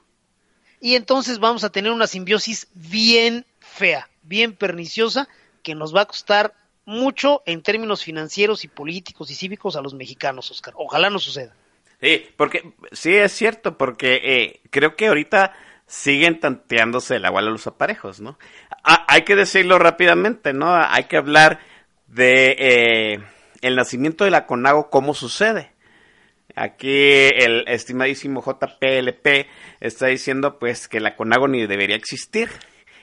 [0.80, 5.28] Y entonces vamos a tener una simbiosis bien fea, bien perniciosa,
[5.62, 6.54] que nos va a costar
[6.86, 10.72] mucho en términos financieros y políticos y cívicos a los mexicanos, Oscar.
[10.76, 11.52] Ojalá no suceda.
[12.00, 15.52] Sí, porque sí es cierto, porque eh, creo que ahorita
[15.86, 18.38] siguen tanteándose el agua a los aparejos, ¿no?
[18.84, 20.74] Ah, hay que decirlo rápidamente, ¿no?
[20.74, 21.60] Hay que hablar
[22.06, 23.20] de eh,
[23.62, 25.72] el nacimiento de la CONAGO, cómo sucede.
[26.54, 29.48] Aquí el estimadísimo JPLP
[29.80, 32.48] está diciendo pues que la CONAGO ni debería existir.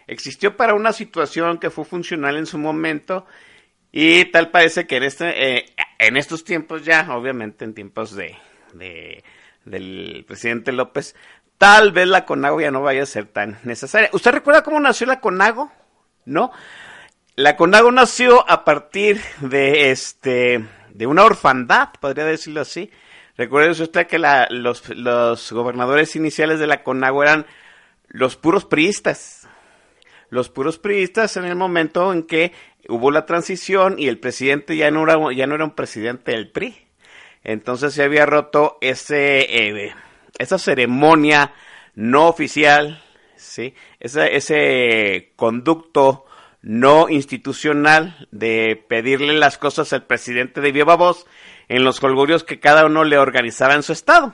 [0.07, 3.25] Existió para una situación que fue funcional en su momento
[3.95, 5.65] y tal parece que en, este, eh,
[5.99, 8.35] en estos tiempos ya, obviamente en tiempos de,
[8.73, 9.23] de,
[9.65, 11.15] del presidente López,
[11.59, 14.09] tal vez la CONAGO ya no vaya a ser tan necesaria.
[14.11, 15.71] ¿Usted recuerda cómo nació la CONAGO?
[16.25, 16.51] ¿No?
[17.35, 22.89] La CONAGO nació a partir de este de una orfandad, podría decirlo así.
[23.37, 27.45] Recuerde usted que los, los gobernadores iniciales de la CONAGO eran
[28.07, 29.47] los puros priistas.
[30.29, 32.53] Los puros priistas en el momento en que
[32.87, 36.49] hubo la transición y el presidente ya no era, ya no era un presidente del
[36.49, 36.87] PRI.
[37.43, 39.93] Entonces se había roto ese, eh,
[40.37, 41.53] esa ceremonia
[41.95, 43.03] no oficial,
[43.35, 43.75] ¿sí?
[43.99, 46.25] Ese, ese conducto
[46.61, 51.25] no institucional de pedirle las cosas al presidente de viva voz
[51.67, 54.33] en los colgurios que cada uno le organizaba en su estado.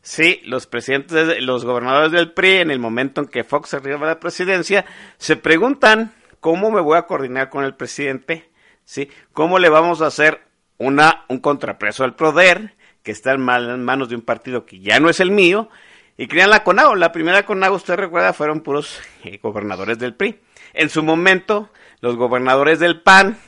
[0.00, 4.06] Sí, los presidentes, los gobernadores del PRI, en el momento en que Fox arriba a
[4.06, 4.84] la presidencia,
[5.18, 6.14] se preguntan
[6.46, 8.48] ¿Cómo me voy a coordinar con el presidente?
[8.84, 9.10] ¿Sí?
[9.32, 10.42] ¿Cómo le vamos a hacer
[10.78, 15.10] una, un contrapeso al poder que está en manos de un partido que ya no
[15.10, 15.68] es el mío?
[16.16, 16.94] Y crean la CONAGO.
[16.94, 20.38] La primera CONAGO, usted recuerda, fueron puros eh, gobernadores del PRI.
[20.72, 23.38] En su momento, los gobernadores del PAN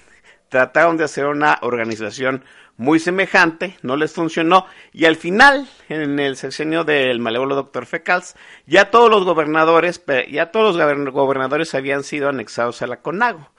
[0.49, 2.43] trataron de hacer una organización
[2.79, 8.37] muy semejante, no les funcionó, y al final, en el sexenio del malévolo doctor Fecals,
[8.67, 13.51] ya todos los gobernadores, ya todos los gobernadores habían sido anexados a la CONAGO.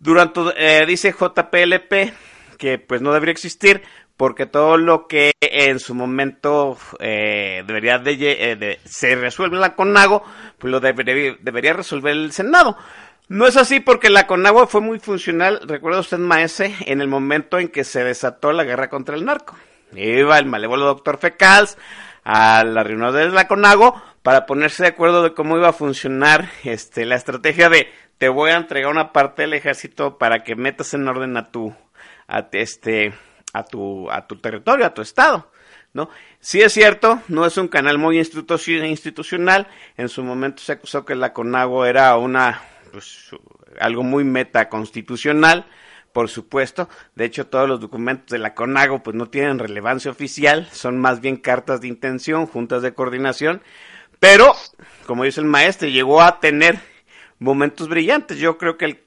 [0.00, 2.12] Durante, eh, dice JPLP
[2.58, 3.82] que pues no debería existir,
[4.16, 9.74] porque todo lo que en su momento eh, debería de, eh, de, se resuelve la
[9.74, 10.22] CONAGO,
[10.58, 12.76] pues lo debería, debería resolver el Senado.
[13.30, 17.60] No es así porque la Conagua fue muy funcional, recuerda usted, maese, en el momento
[17.60, 19.56] en que se desató la guerra contra el narco.
[19.94, 21.78] Iba el malévolo doctor Fecals
[22.24, 26.50] a la reunión de la Conago para ponerse de acuerdo de cómo iba a funcionar
[26.64, 27.88] este, la estrategia de
[28.18, 31.72] te voy a entregar una parte del ejército para que metas en orden a tu,
[32.26, 33.14] a, este,
[33.52, 35.52] a tu, a tu territorio, a tu estado.
[35.92, 36.10] ¿No?
[36.40, 39.68] Sí es cierto, no es un canal muy institucional.
[39.96, 43.30] En su momento se acusó que la CONAGO era una, pues,
[43.78, 45.66] algo muy metaconstitucional,
[46.12, 46.88] por supuesto.
[47.14, 51.20] De hecho, todos los documentos de la CONAGO, pues, no tienen relevancia oficial, son más
[51.20, 53.62] bien cartas de intención, juntas de coordinación.
[54.18, 54.54] Pero,
[55.06, 56.78] como dice el maestro, llegó a tener
[57.38, 58.38] momentos brillantes.
[58.38, 59.04] Yo creo que el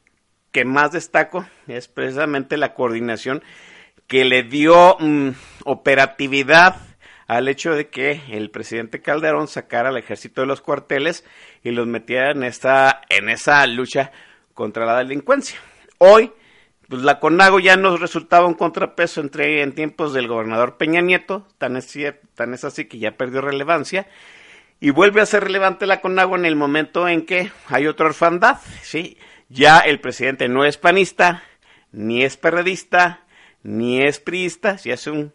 [0.51, 3.43] que más destaco es precisamente la coordinación
[4.07, 5.29] que le dio mm,
[5.65, 6.77] operatividad
[7.27, 11.25] al hecho de que el presidente Calderón sacara al ejército de los cuarteles
[11.63, 14.11] y los metiera en esta en esa lucha
[14.53, 15.59] contra la delincuencia.
[15.97, 16.31] Hoy
[16.87, 21.47] pues la CONAGO ya nos resultaba un contrapeso entre en tiempos del gobernador Peña Nieto,
[21.57, 21.91] tan es,
[22.35, 24.07] tan es así que ya perdió relevancia
[24.79, 28.57] y vuelve a ser relevante la CONAGO en el momento en que hay otra orfandad,
[28.81, 29.17] ¿sí?
[29.49, 31.41] Ya el presidente no es panista,
[31.91, 33.23] ni es perredista,
[33.63, 35.33] ni es priista, si es un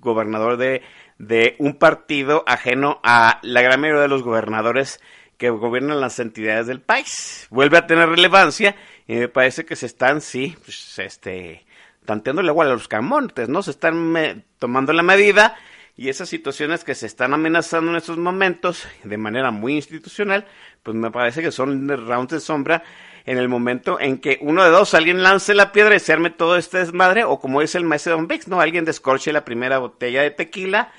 [0.00, 0.82] gobernador de,
[1.20, 5.00] de un partido ajeno a la gran mayoría de los gobernadores
[5.36, 7.46] que gobiernan las entidades del país.
[7.50, 8.74] Vuelve a tener relevancia
[9.06, 11.66] y me parece que se están, sí, pues, este,
[12.06, 13.62] tanteando el agua a los camontes, ¿no?
[13.62, 15.56] Se están tomando la medida
[15.94, 20.46] y esas situaciones que se están amenazando en estos momentos de manera muy institucional,
[20.82, 22.82] pues me parece que son rounds de sombra
[23.26, 26.30] en el momento en que uno de dos, alguien lance la piedra y se arme
[26.30, 28.62] todo este desmadre, o como dice el maestro Don Vix, ¿no?
[28.62, 30.90] Alguien descorche la primera botella de tequila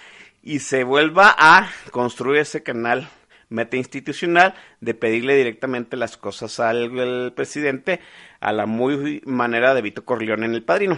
[0.44, 3.08] y se vuelva a construir ese canal
[3.50, 8.00] meta institucional de pedirle directamente las cosas al presidente
[8.40, 10.98] a la muy manera de Vito Corleone en El Padrino.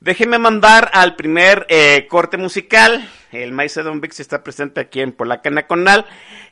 [0.00, 3.08] Déjeme mandar al primer eh, corte musical.
[3.32, 6.04] El Maíz Don Vix está presente aquí en Polaca Nacional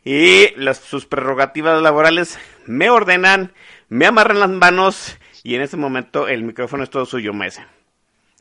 [0.05, 3.53] y las, sus prerrogativas laborales me ordenan
[3.93, 7.67] me amarran las manos y en este momento el micrófono es todo suyo, Maese.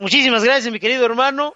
[0.00, 1.52] Muchísimas gracias, mi querido hermano.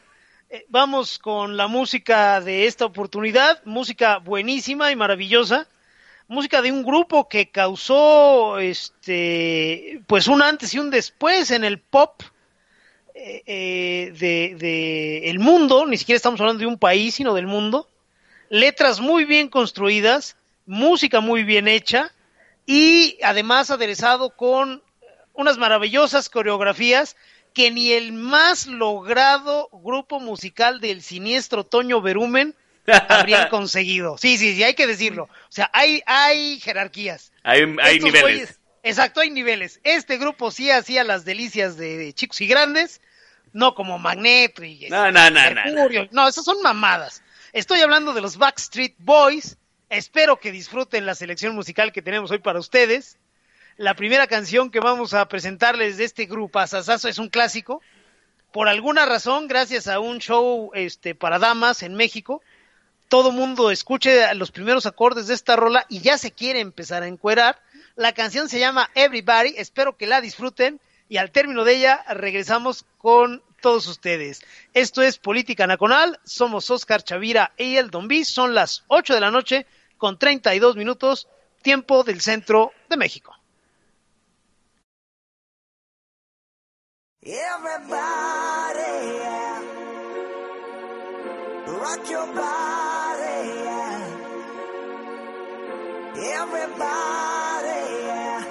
[0.48, 5.66] Eh, vamos con la música de esta oportunidad, música buenísima y maravillosa,
[6.28, 11.80] música de un grupo que causó este pues un antes y un después en el
[11.80, 12.22] pop
[13.12, 17.48] eh, eh, de, de el mundo, ni siquiera estamos hablando de un país, sino del
[17.48, 17.90] mundo,
[18.48, 22.12] letras muy bien construidas, música muy bien hecha,
[22.66, 24.80] y además aderezado con
[25.32, 27.16] unas maravillosas coreografías
[27.56, 32.54] que ni el más logrado grupo musical del siniestro Toño Berumen
[33.08, 34.18] habrían conseguido.
[34.18, 35.22] Sí, sí, sí, hay que decirlo.
[35.22, 37.32] O sea, hay, hay jerarquías.
[37.44, 38.60] Hay, hay niveles.
[38.82, 39.80] exacto, hay niveles.
[39.84, 43.00] Este grupo sí hacía las delicias de, chicos y grandes,
[43.54, 47.22] no como Magneto y no, no, no, no, no, esas son mamadas.
[47.54, 49.56] Estoy hablando de los Backstreet Boys,
[49.88, 53.18] Espero que disfruten la selección musical que tenemos hoy para ustedes.
[53.78, 57.82] La primera canción que vamos a presentarles de este grupo Asasazo es un clásico.
[58.50, 62.40] Por alguna razón, gracias a un show este, para damas en México,
[63.10, 67.06] todo mundo escuche los primeros acordes de esta rola y ya se quiere empezar a
[67.06, 67.60] encuerar.
[67.96, 72.86] La canción se llama Everybody, espero que la disfruten y al término de ella regresamos
[72.96, 74.40] con todos ustedes.
[74.72, 79.20] Esto es Política Nacional, somos Oscar Chavira y el Don B, son las 8 de
[79.20, 79.66] la noche
[79.98, 81.28] con 32 minutos,
[81.60, 83.35] tiempo del centro de México.
[87.28, 87.98] Everybody,
[89.18, 89.58] yeah.
[91.66, 93.98] rock your body, yeah.
[96.38, 98.44] Everybody, yeah.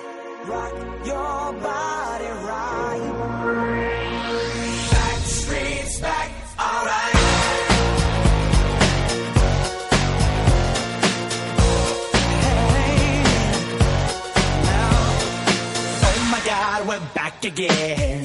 [0.46, 0.74] rock
[1.06, 3.14] your body right.
[4.92, 7.16] Back streets back, alright.
[16.04, 18.25] Oh we're back again.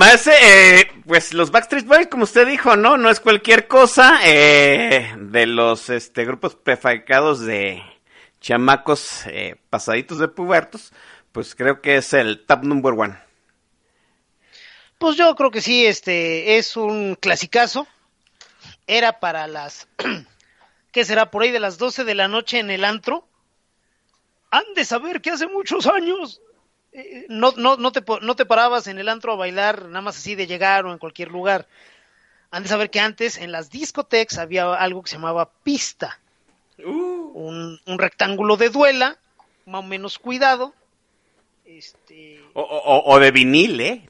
[0.00, 2.96] Maese, eh, pues los Backstreet Boys, como usted dijo, ¿no?
[2.96, 7.82] No es cualquier cosa eh, de los este, grupos prefabricados de
[8.40, 10.94] chamacos eh, pasaditos de pubertos,
[11.32, 13.18] pues creo que es el top number one.
[14.96, 17.86] Pues yo creo que sí, este es un clasicazo.
[18.86, 19.86] Era para las,
[20.92, 21.30] ¿qué será?
[21.30, 23.28] Por ahí de las 12 de la noche en el antro.
[24.50, 26.40] Han de saber que hace muchos años
[26.92, 30.16] eh, no, no, no, te, no te parabas en el antro a bailar nada más
[30.18, 31.66] así de llegar o en cualquier lugar.
[32.50, 36.18] Han de saber que antes en las discotecas había algo que se llamaba pista.
[36.78, 39.18] Un, un rectángulo de duela,
[39.66, 40.74] más o menos cuidado.
[41.64, 44.08] Este, O, o- o de vinil, ¿eh?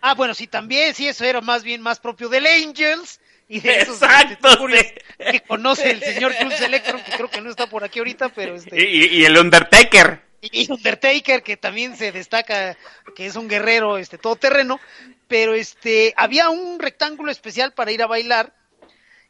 [0.00, 3.78] Ah, bueno, sí, también, sí, eso era más bien más propio del Angels y de
[3.82, 4.94] esos Exacto, sí.
[5.30, 8.54] que conoce el señor Jules Electron, que creo que no está por aquí ahorita, pero
[8.56, 10.22] Y, este y- y el Undertaker.
[10.42, 12.76] Y Undertaker que también se destaca
[13.16, 14.80] que es un guerrero este todoterreno,
[15.28, 18.52] pero este había un rectángulo especial para ir a bailar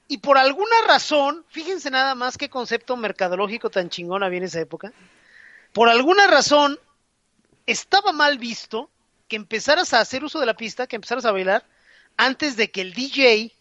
[0.09, 4.61] y por alguna razón, fíjense nada más qué concepto mercadológico tan chingón había en esa
[4.61, 4.93] época.
[5.73, 6.79] Por alguna razón
[7.67, 8.91] estaba mal visto
[9.29, 11.65] que empezaras a hacer uso de la pista, que empezaras a bailar
[12.17, 13.53] antes de que el DJ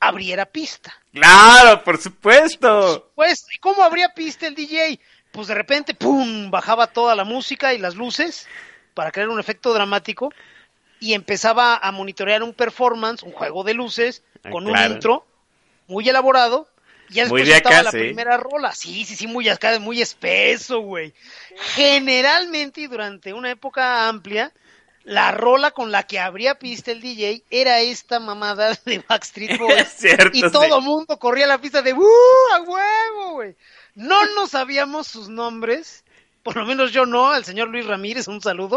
[0.00, 0.94] abriera pista.
[1.12, 3.12] Claro, por supuesto.
[3.14, 4.98] Pues, ¿y ¿cómo abría pista el DJ?
[5.32, 8.46] Pues de repente, ¡pum!, bajaba toda la música y las luces
[8.94, 10.30] para crear un efecto dramático
[11.00, 14.86] y empezaba a monitorear un performance, un juego de luces, Ah, con claro.
[14.86, 15.26] un intro
[15.86, 16.68] muy elaborado.
[17.08, 17.98] Y ya Muy después de estaba la sí.
[17.98, 18.72] primera rola.
[18.72, 21.12] Sí, sí, sí, muy acá, muy espeso, güey.
[21.74, 24.52] Generalmente y durante una época amplia,
[25.04, 29.88] la rola con la que abría pista el DJ era esta mamada de Backstreet Boys.
[29.96, 30.50] Cierto, y sí.
[30.50, 32.02] todo mundo corría a la pista de ¡Uh!
[32.54, 33.56] ¡A huevo, güey!
[33.94, 36.04] No nos sabíamos sus nombres.
[36.42, 38.76] Por lo menos yo no, al señor Luis Ramírez, un saludo.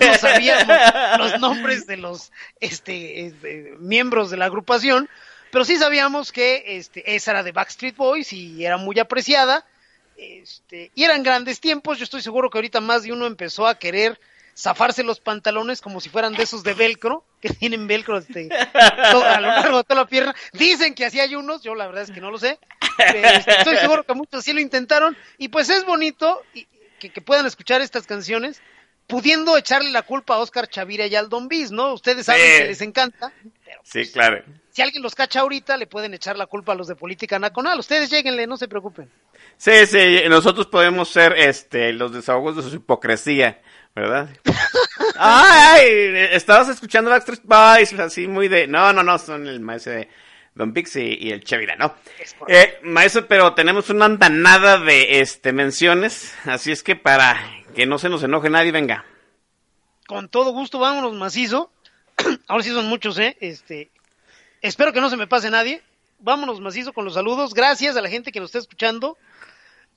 [0.00, 0.76] No sabíamos
[1.18, 5.08] los nombres de los este, este, miembros de la agrupación,
[5.50, 9.64] pero sí sabíamos que este, esa era de Backstreet Boys y era muy apreciada.
[10.18, 11.98] Este, y eran grandes tiempos.
[11.98, 14.20] Yo estoy seguro que ahorita más de uno empezó a querer
[14.56, 18.48] zafarse los pantalones como si fueran de esos de velcro, que tienen velcro este,
[19.10, 20.34] todo- a lo largo de toda la pierna.
[20.52, 22.58] Dicen que así hay unos, yo la verdad es que no lo sé.
[22.96, 25.16] Pero, estoy seguro que muchos sí lo intentaron.
[25.38, 26.66] Y pues es bonito y-
[26.98, 28.62] que, que puedan escuchar estas canciones
[29.06, 31.92] pudiendo echarle la culpa a Oscar Chavira y al Don Bis, ¿no?
[31.92, 32.58] Ustedes saben Sí.
[32.58, 33.32] que les encanta.
[33.84, 34.42] Sí, claro.
[34.70, 37.78] Si alguien los cacha ahorita, le pueden echar la culpa a los de Política Nacional.
[37.78, 39.08] Ustedes lleguenle, no se preocupen.
[39.58, 43.60] Sí, sí, nosotros podemos ser este los desahogos de su hipocresía,
[43.96, 44.28] ¿verdad?
[45.18, 45.88] Ay,
[46.32, 48.66] estabas escuchando Backstreet Boys, así muy de...
[48.66, 50.08] No, no, no, son el maestro de
[50.54, 51.94] Don Pix y, y el Chevira, ¿no?
[52.46, 57.40] Eh, maestro, pero tenemos una andanada de este menciones, así es que para
[57.74, 59.06] que no se nos enoje nadie, venga.
[60.06, 61.72] Con todo gusto, vámonos macizo.
[62.48, 63.38] Ahora sí son muchos, ¿eh?
[63.40, 63.90] Este,
[64.60, 65.82] espero que no se me pase nadie.
[66.18, 67.54] Vámonos macizo con los saludos.
[67.54, 69.16] Gracias a la gente que nos está escuchando.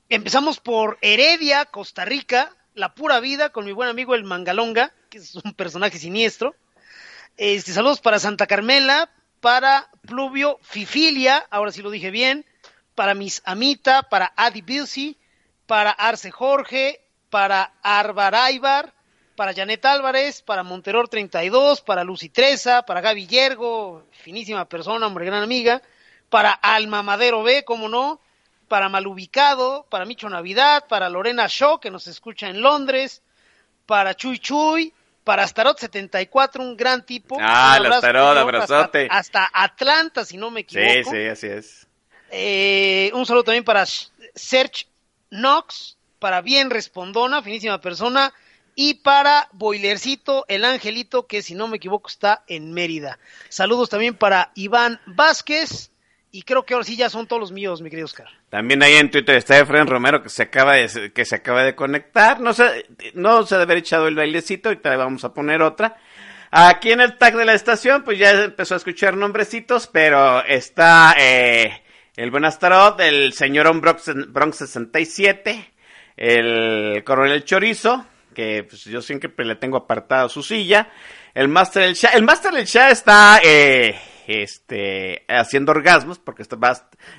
[0.08, 5.18] Empezamos por Heredia, Costa Rica, La Pura Vida, con mi buen amigo el Mangalonga, que
[5.18, 6.56] es un personaje siniestro.
[7.38, 9.10] Este, saludos para Santa Carmela,
[9.40, 12.46] para Pluvio Fifilia, ahora sí lo dije bien,
[12.96, 15.18] para Miss Amita, para Adi Bilsi,
[15.66, 17.00] para Arce Jorge,
[17.30, 18.94] para Arbar Aibar,
[19.36, 25.26] para Janet Álvarez, para Monteror 32, para Lucy Treza, para Gaby Yergo, finísima persona, hombre,
[25.26, 25.82] gran amiga,
[26.30, 28.20] para Alma Madero B, como no,
[28.70, 33.22] para Malubicado, para Micho Navidad, para Lorena Shaw, que nos escucha en Londres,
[33.86, 34.94] para Chuy Chuy,
[35.26, 37.38] para Astarot 74, un gran tipo.
[37.42, 39.08] Ah, el Astarot, abrazote.
[39.12, 41.12] Hasta, hasta Atlanta, si no me Sí, equivoco.
[41.12, 41.88] sí, así es.
[42.32, 44.88] Eh, un saludo también para Serge
[45.30, 48.34] Knox, para Bien Respondona, finísima persona,
[48.76, 53.20] y para Boilercito, el angelito, que si no me equivoco está en Mérida.
[53.50, 55.92] Saludos también para Iván Vázquez,
[56.32, 58.30] y creo que ahora sí ya son todos los míos, mi querido Oscar.
[58.50, 61.76] También ahí en Twitter está Efraín Romero que se acaba de, que se acaba de
[61.76, 62.40] conectar.
[62.40, 65.98] No se, no se debe haber echado el bailecito, ahorita le vamos a poner otra.
[66.52, 71.16] Aquí en el tag de la estación, pues ya empezó a escuchar nombrecitos, pero está
[71.20, 71.84] eh,
[72.16, 75.72] el Buenas Tarot, el señor Bronx, Bronx 67,
[76.18, 80.90] el Coronel Chorizo, que pues, yo siempre le tengo apartado su silla,
[81.36, 83.96] el Master del Shah, el Master del Shah está eh,
[84.30, 86.58] este, haciendo orgasmos, porque está,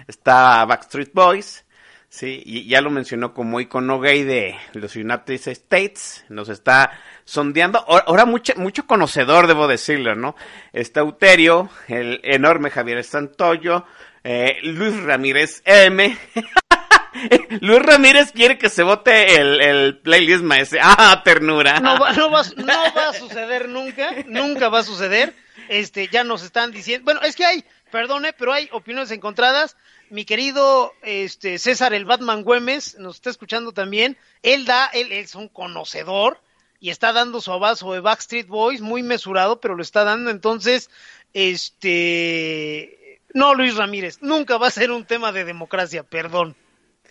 [0.07, 1.65] está Backstreet Boys,
[2.13, 6.91] Sí, y ya lo mencionó como icono gay de los United States, nos está
[7.25, 10.35] sondeando, ahora mucho, mucho conocedor, debo decirlo, ¿no?
[10.73, 13.87] Está Uterio, el enorme Javier Santoyo,
[14.25, 16.19] eh, Luis Ramírez M.
[17.61, 20.81] Luis Ramírez quiere que se vote el, el playlist maestro.
[20.83, 21.79] Ah, ternura.
[21.79, 25.35] No va, no, va, no va a suceder nunca, nunca va a suceder.
[25.71, 29.77] Este, ya nos están diciendo, bueno, es que hay, perdone, pero hay opiniones encontradas
[30.11, 34.19] mi querido este, César el Batman Güemes nos está escuchando también.
[34.43, 36.41] Él da, él, es un conocedor
[36.81, 40.31] y está dando su abrazo de Backstreet Boys, muy mesurado, pero lo está dando.
[40.31, 40.91] Entonces,
[41.33, 46.57] este, no, Luis Ramírez, nunca va a ser un tema de democracia, perdón.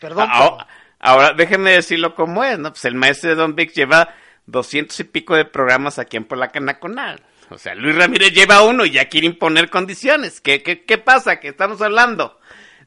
[0.01, 0.27] Perdón.
[0.29, 0.67] Ahora,
[0.99, 2.71] ahora déjenme decirlo como es, ¿no?
[2.71, 4.13] Pues el maestro de Don Vic lleva
[4.45, 7.21] doscientos y pico de programas aquí en Polaca Nacional.
[7.49, 10.39] O sea, Luis Ramírez lleva uno y ya quiere imponer condiciones.
[10.41, 11.39] ¿Qué, qué, qué pasa?
[11.39, 12.39] ¿Qué estamos hablando?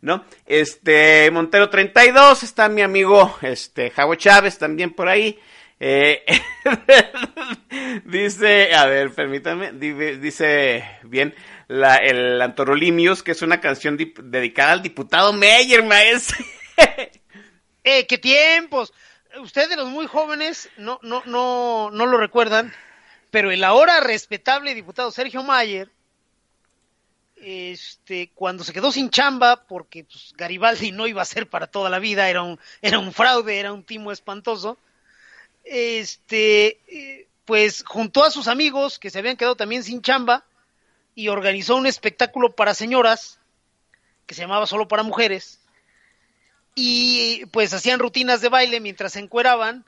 [0.03, 0.25] ¿no?
[0.45, 5.39] Este, Montero 32, está mi amigo, este, Javo Chávez también por ahí.
[5.81, 6.25] Eh,
[8.05, 11.35] dice, a ver, permítanme, dice bien,
[11.69, 16.45] la, el Antorolimios, que es una canción dedicada al diputado Meyer, maestro.
[17.85, 18.93] ¡Eh, qué tiempos!
[19.41, 22.73] Ustedes los muy jóvenes no, no, no, no lo recuerdan,
[23.33, 25.91] pero el ahora respetable diputado Sergio Mayer
[27.37, 31.89] este, cuando se quedó sin chamba, porque pues, Garibaldi no iba a ser para toda
[31.89, 34.76] la vida, era un, era un fraude, era un timo espantoso,
[35.64, 40.45] este, pues juntó a sus amigos que se habían quedado también sin chamba
[41.14, 43.41] y organizó un espectáculo para señoras
[44.26, 45.59] que se llamaba Solo para Mujeres
[46.74, 49.87] y pues hacían rutinas de baile mientras se encueraban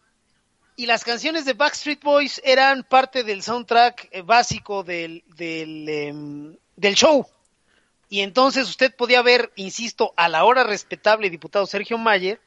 [0.76, 6.94] y las canciones de Backstreet Boys eran parte del soundtrack eh, básico del, em, del
[6.94, 7.26] show.
[8.08, 12.40] Y entonces usted podía ver, insisto, a la hora respetable diputado Sergio Mayer,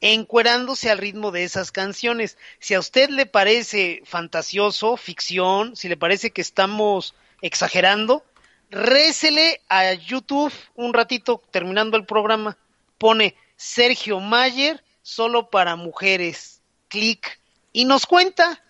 [0.00, 2.38] encuerándose al ritmo de esas canciones.
[2.58, 8.24] Si a usted le parece fantasioso, ficción, si le parece que estamos exagerando,
[8.70, 12.56] récele a YouTube un ratito terminando el programa.
[12.98, 16.62] Pone Sergio Mayer solo para mujeres.
[16.88, 17.39] Clic.
[17.72, 18.62] Y nos cuenta.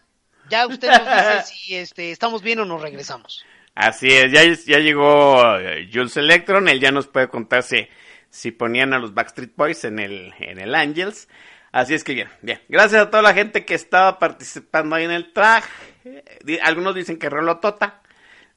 [0.48, 3.44] Ya usted nos dice si este, estamos bien o nos regresamos.
[3.74, 7.88] Así es, ya, ya llegó eh, Jules Electron, él ya nos puede contar si,
[8.28, 11.28] si ponían a los Backstreet Boys en el, en el Angels.
[11.72, 12.60] Así es que bien, bien.
[12.68, 15.68] Gracias a toda la gente que estaba participando ahí en el track.
[16.62, 18.02] Algunos dicen que Rolo Tota.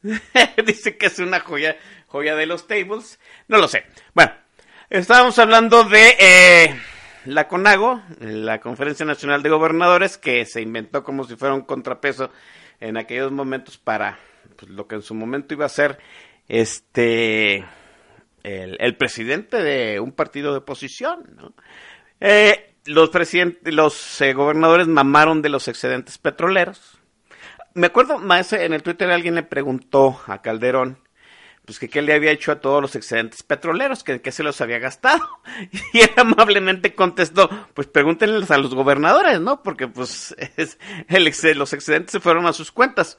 [0.66, 1.78] Dice que es una joya,
[2.08, 3.20] joya de los tables.
[3.48, 3.86] No lo sé.
[4.14, 4.34] Bueno,
[4.90, 6.82] estábamos hablando de eh,
[7.26, 12.30] la CONAGO, la Conferencia Nacional de Gobernadores, que se inventó como si fuera un contrapeso
[12.80, 14.20] en aquellos momentos para
[14.58, 15.98] pues, lo que en su momento iba a ser
[16.48, 17.66] este
[18.44, 21.24] el, presidente de un partido de oposición.
[21.36, 21.54] ¿no?
[22.20, 27.00] Eh, los presidentes, los eh, gobernadores mamaron de los excedentes petroleros.
[27.74, 31.00] Me acuerdo, más en el Twitter alguien le preguntó a Calderón
[31.66, 34.60] pues que qué le había hecho a todos los excedentes petroleros, que, que se los
[34.62, 35.22] había gastado.
[35.94, 39.64] Y él amablemente contestó, pues pregúntenles a los gobernadores, ¿no?
[39.64, 43.18] Porque pues es, el, los excedentes se fueron a sus cuentas.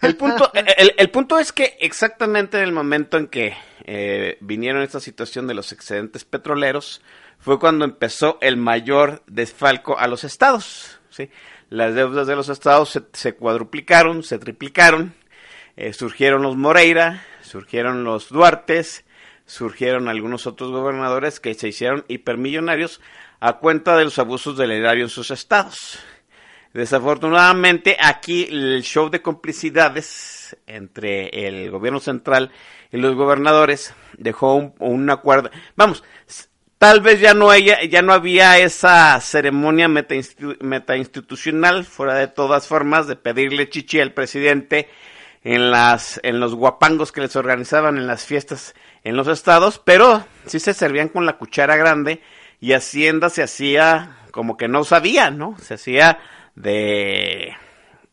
[0.00, 0.50] El punto,
[0.96, 5.54] el, punto es que exactamente en el momento en que eh, vinieron esta situación de
[5.54, 7.02] los excedentes petroleros,
[7.38, 11.00] fue cuando empezó el mayor desfalco a los estados.
[11.10, 11.30] ¿sí?
[11.68, 15.14] Las deudas de los estados se, cuadruplicaron, se triplicaron,
[15.76, 19.04] eh, surgieron los Moreira, surgieron los Duartes,
[19.46, 23.00] surgieron algunos otros gobernadores que se hicieron hipermillonarios
[23.40, 25.98] a cuenta de los abusos del erario en sus estados.
[26.76, 32.50] Desafortunadamente, aquí el show de complicidades entre el gobierno central
[32.92, 35.50] y los gobernadores dejó un, acuerdo.
[35.74, 36.04] Vamos,
[36.76, 42.66] tal vez ya no, haya, ya no había esa ceremonia meta, institucional, fuera de todas
[42.66, 44.90] formas, de pedirle chichi al presidente
[45.46, 48.74] en, las, en los guapangos que les organizaban en las fiestas
[49.04, 52.20] en los estados, pero sí se servían con la cuchara grande
[52.60, 55.56] y Hacienda se hacía como que no sabía, ¿no?
[55.58, 56.18] Se hacía
[56.56, 57.54] de...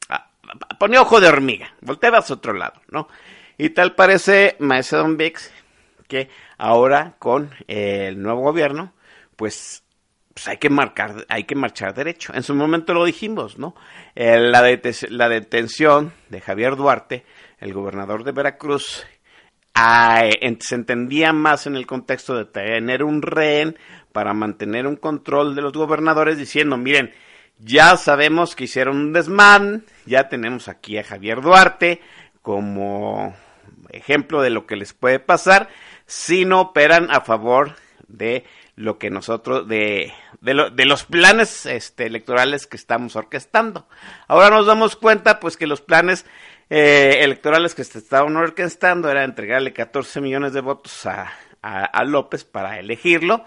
[0.10, 0.30] ah,
[0.78, 3.08] ponía ojo de hormiga, volteaba hacia otro lado, ¿no?
[3.58, 5.52] Y tal parece, Maese Don Vix,
[6.08, 6.30] que
[6.60, 8.94] ahora con el nuevo gobierno,
[9.36, 9.83] pues,
[10.34, 12.34] pues hay que marcar, hay que marchar derecho.
[12.34, 13.76] En su momento lo dijimos, ¿no?
[14.16, 14.62] Eh, la,
[15.10, 17.24] la detención de Javier Duarte,
[17.60, 19.06] el gobernador de Veracruz,
[19.74, 23.78] se entendía más en el contexto de tener un rehén
[24.12, 27.14] para mantener un control de los gobernadores diciendo, miren,
[27.60, 32.02] ya sabemos que hicieron un desmán, ya tenemos aquí a Javier Duarte
[32.42, 33.36] como
[33.90, 35.70] ejemplo de lo que les puede pasar
[36.06, 37.76] si no operan a favor
[38.08, 38.44] de
[38.76, 40.12] lo que nosotros, de,
[40.42, 43.88] de, lo- de los planes este, electorales que estamos orquestando.
[44.28, 46.26] Ahora nos damos cuenta pues que los planes
[46.70, 52.04] eh, electorales que se estaban orquestando era entregarle 14 millones de votos a, a, a
[52.04, 53.46] López para elegirlo,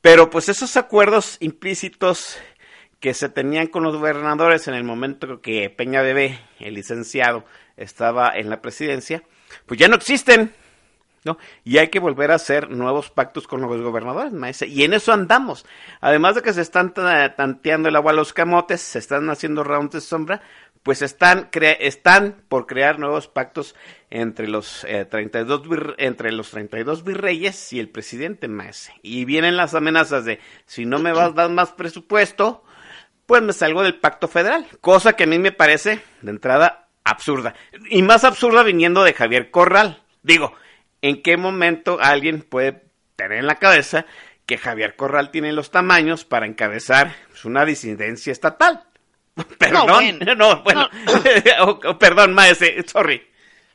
[0.00, 2.36] pero pues esos acuerdos implícitos
[2.98, 7.44] que se tenían con los gobernadores en el momento que Peña Bebé, el licenciado,
[7.76, 9.22] estaba en la presidencia,
[9.66, 10.52] pues ya no existen,
[11.26, 11.36] ¿no?
[11.64, 14.66] Y hay que volver a hacer nuevos pactos con los gobernadores, maese.
[14.66, 15.66] Y en eso andamos.
[16.00, 19.62] Además de que se están ta- tanteando el agua a los camotes, se están haciendo
[19.64, 20.40] rounds de sombra,
[20.82, 21.48] pues están,
[21.80, 23.74] están por crear nuevos pactos
[24.08, 28.94] entre los, eh, 32 vir- entre los 32 virreyes y el presidente, maese.
[29.02, 32.62] Y vienen las amenazas de, si no me vas a dar más presupuesto,
[33.26, 37.54] pues me salgo del pacto federal, cosa que a mí me parece de entrada absurda.
[37.90, 40.02] Y más absurda viniendo de Javier Corral.
[40.22, 40.54] Digo,
[41.02, 42.84] ¿en qué momento alguien puede
[43.16, 44.06] tener en la cabeza
[44.46, 48.84] que Javier Corral tiene los tamaños para encabezar pues, una disidencia estatal?
[49.58, 50.88] Perdón, no, bueno.
[50.98, 53.26] bueno, O- o perdón, maese, sorry.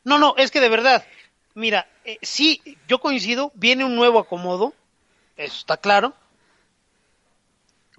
[0.04, 1.06] No, no, es que de verdad,
[1.54, 4.74] mira, eh, sí, yo coincido, viene un nuevo acomodo,
[5.38, 6.14] eso está claro.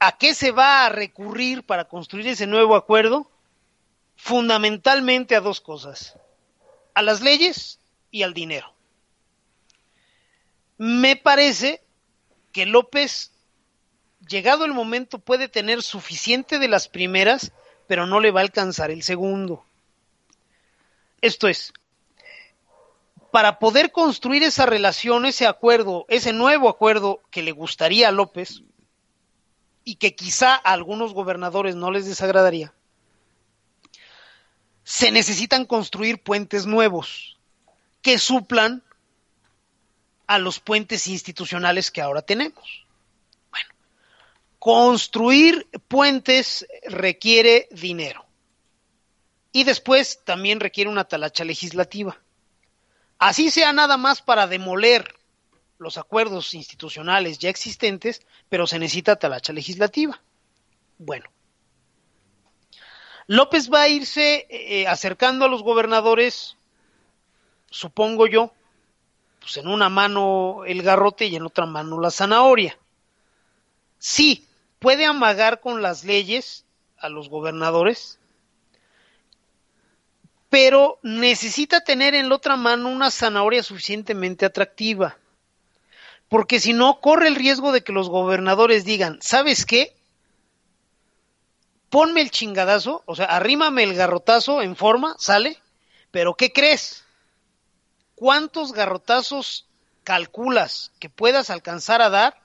[0.01, 3.31] ¿A qué se va a recurrir para construir ese nuevo acuerdo?
[4.17, 6.19] Fundamentalmente a dos cosas,
[6.95, 7.79] a las leyes
[8.11, 8.72] y al dinero.
[10.85, 11.81] Me parece
[12.51, 13.31] que López,
[14.27, 17.53] llegado el momento, puede tener suficiente de las primeras,
[17.87, 19.65] pero no le va a alcanzar el segundo.
[21.21, 21.73] Esto es,
[23.31, 28.65] para poder construir esa relación, ese acuerdo, ese nuevo acuerdo que le gustaría a López
[29.85, 32.75] y que quizá a algunos gobernadores no les desagradaría,
[34.83, 37.39] se necesitan construir puentes nuevos
[38.03, 38.83] que suplan
[40.35, 42.87] a los puentes institucionales que ahora tenemos.
[43.51, 43.69] Bueno,
[44.59, 48.25] construir puentes requiere dinero
[49.53, 52.19] y después también requiere una talacha legislativa.
[53.19, 55.15] Así sea nada más para demoler
[55.79, 60.23] los acuerdos institucionales ya existentes, pero se necesita talacha legislativa.
[60.97, 61.29] Bueno,
[63.27, 66.57] López va a irse eh, acercando a los gobernadores,
[67.71, 68.53] supongo yo,
[69.43, 72.79] pues en una mano el garrote y en otra mano la zanahoria.
[73.99, 74.47] Sí,
[74.79, 76.65] puede amagar con las leyes
[76.97, 78.19] a los gobernadores,
[80.49, 85.17] pero necesita tener en la otra mano una zanahoria suficientemente atractiva.
[86.29, 89.95] Porque si no, corre el riesgo de que los gobernadores digan, ¿sabes qué?
[91.91, 95.61] Ponme el chingadazo, o sea, arrímame el garrotazo en forma, sale,
[96.11, 97.02] pero ¿qué crees?
[98.23, 99.67] ¿Cuántos garrotazos
[100.05, 102.41] calculas que puedas alcanzar a dar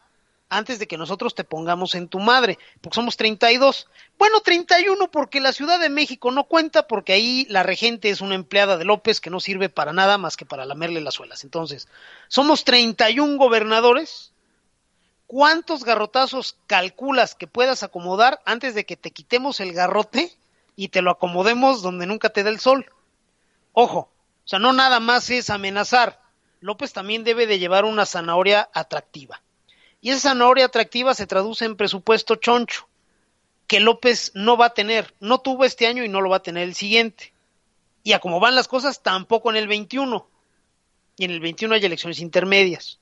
[0.50, 2.58] antes de que nosotros te pongamos en tu madre?
[2.82, 3.88] Porque somos 32.
[4.18, 8.34] Bueno, 31 porque la Ciudad de México no cuenta porque ahí la regente es una
[8.34, 11.44] empleada de López que no sirve para nada más que para lamerle las suelas.
[11.44, 11.88] Entonces,
[12.28, 14.34] somos 31 gobernadores.
[15.28, 20.36] ¿Cuántos garrotazos calculas que puedas acomodar antes de que te quitemos el garrote
[20.76, 22.92] y te lo acomodemos donde nunca te da el sol?
[23.74, 24.10] Ojo,
[24.48, 26.22] o sea, no nada más es amenazar.
[26.62, 29.44] López también debe de llevar una zanahoria atractiva.
[30.00, 32.88] Y esa zanahoria atractiva se traduce en presupuesto choncho,
[33.68, 35.14] que López no va a tener.
[35.20, 37.34] No tuvo este año y no lo va a tener el siguiente.
[38.04, 40.26] Y a como van las cosas, tampoco en el 21.
[41.18, 43.00] Y en el 21 hay elecciones intermedias.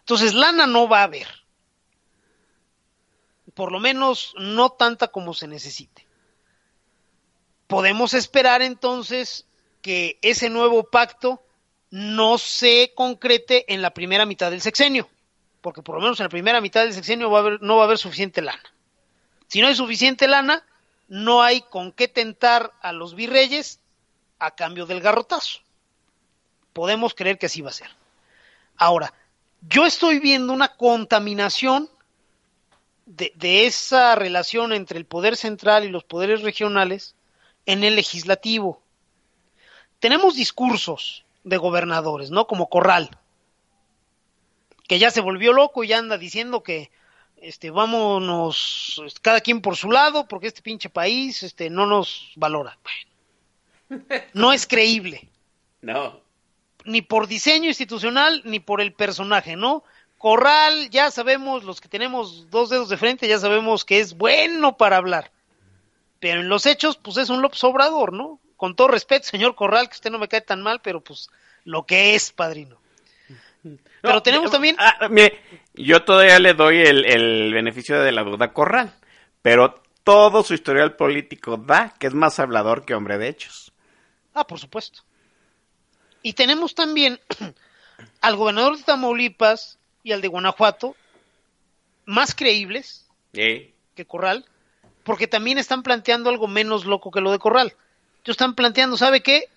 [0.00, 1.28] Entonces, lana no va a haber.
[3.54, 6.06] Por lo menos no tanta como se necesite.
[7.66, 9.46] Podemos esperar entonces
[9.84, 11.42] que ese nuevo pacto
[11.90, 15.10] no se concrete en la primera mitad del sexenio,
[15.60, 17.28] porque por lo menos en la primera mitad del sexenio
[17.60, 18.62] no va a haber suficiente lana.
[19.46, 20.64] Si no hay suficiente lana,
[21.08, 23.78] no hay con qué tentar a los virreyes
[24.38, 25.58] a cambio del garrotazo.
[26.72, 27.90] Podemos creer que así va a ser.
[28.78, 29.12] Ahora,
[29.68, 31.90] yo estoy viendo una contaminación
[33.04, 37.16] de esa relación entre el poder central y los poderes regionales
[37.66, 38.80] en el legislativo.
[40.00, 42.46] Tenemos discursos de gobernadores, ¿no?
[42.46, 43.10] Como Corral,
[44.88, 46.90] que ya se volvió loco y ya anda diciendo que
[47.36, 52.78] este vámonos cada quien por su lado porque este pinche país este no nos valora.
[53.88, 55.28] Bueno, no es creíble
[55.82, 56.20] No.
[56.84, 59.84] ni por diseño institucional ni por el personaje, ¿no?
[60.16, 64.78] Corral, ya sabemos, los que tenemos dos dedos de frente, ya sabemos que es bueno
[64.78, 65.30] para hablar.
[66.18, 68.40] Pero en los hechos, pues es un López Obrador, ¿no?
[68.64, 71.28] Con todo respeto, señor Corral, que usted no me cae tan mal, pero pues
[71.64, 72.78] lo que es, padrino.
[74.00, 74.76] Pero tenemos eh, también...
[74.78, 75.38] ah, mire,
[75.74, 78.90] yo todavía le doy el, el beneficio de la duda a Corral,
[79.42, 83.70] pero todo su historial político da que es más hablador que hombre de hechos.
[84.32, 85.02] Ah, por supuesto.
[86.22, 87.20] Y tenemos también
[88.22, 90.96] al gobernador de Tamaulipas y al de Guanajuato,
[92.06, 93.74] más creíbles, Sí.
[93.94, 94.46] que Corral,
[95.02, 97.76] porque también están planteando algo menos loco que lo de Corral.
[98.24, 99.50] Ellos están planteando, ¿sabe qué?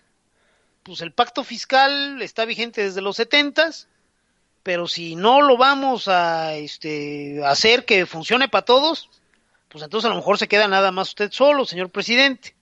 [0.84, 3.88] Pues el pacto fiscal está vigente desde los setentas,
[4.62, 9.10] pero si no lo vamos a este, hacer que funcione para todos,
[9.70, 12.56] pues entonces a lo mejor se queda nada más usted solo, señor presidente.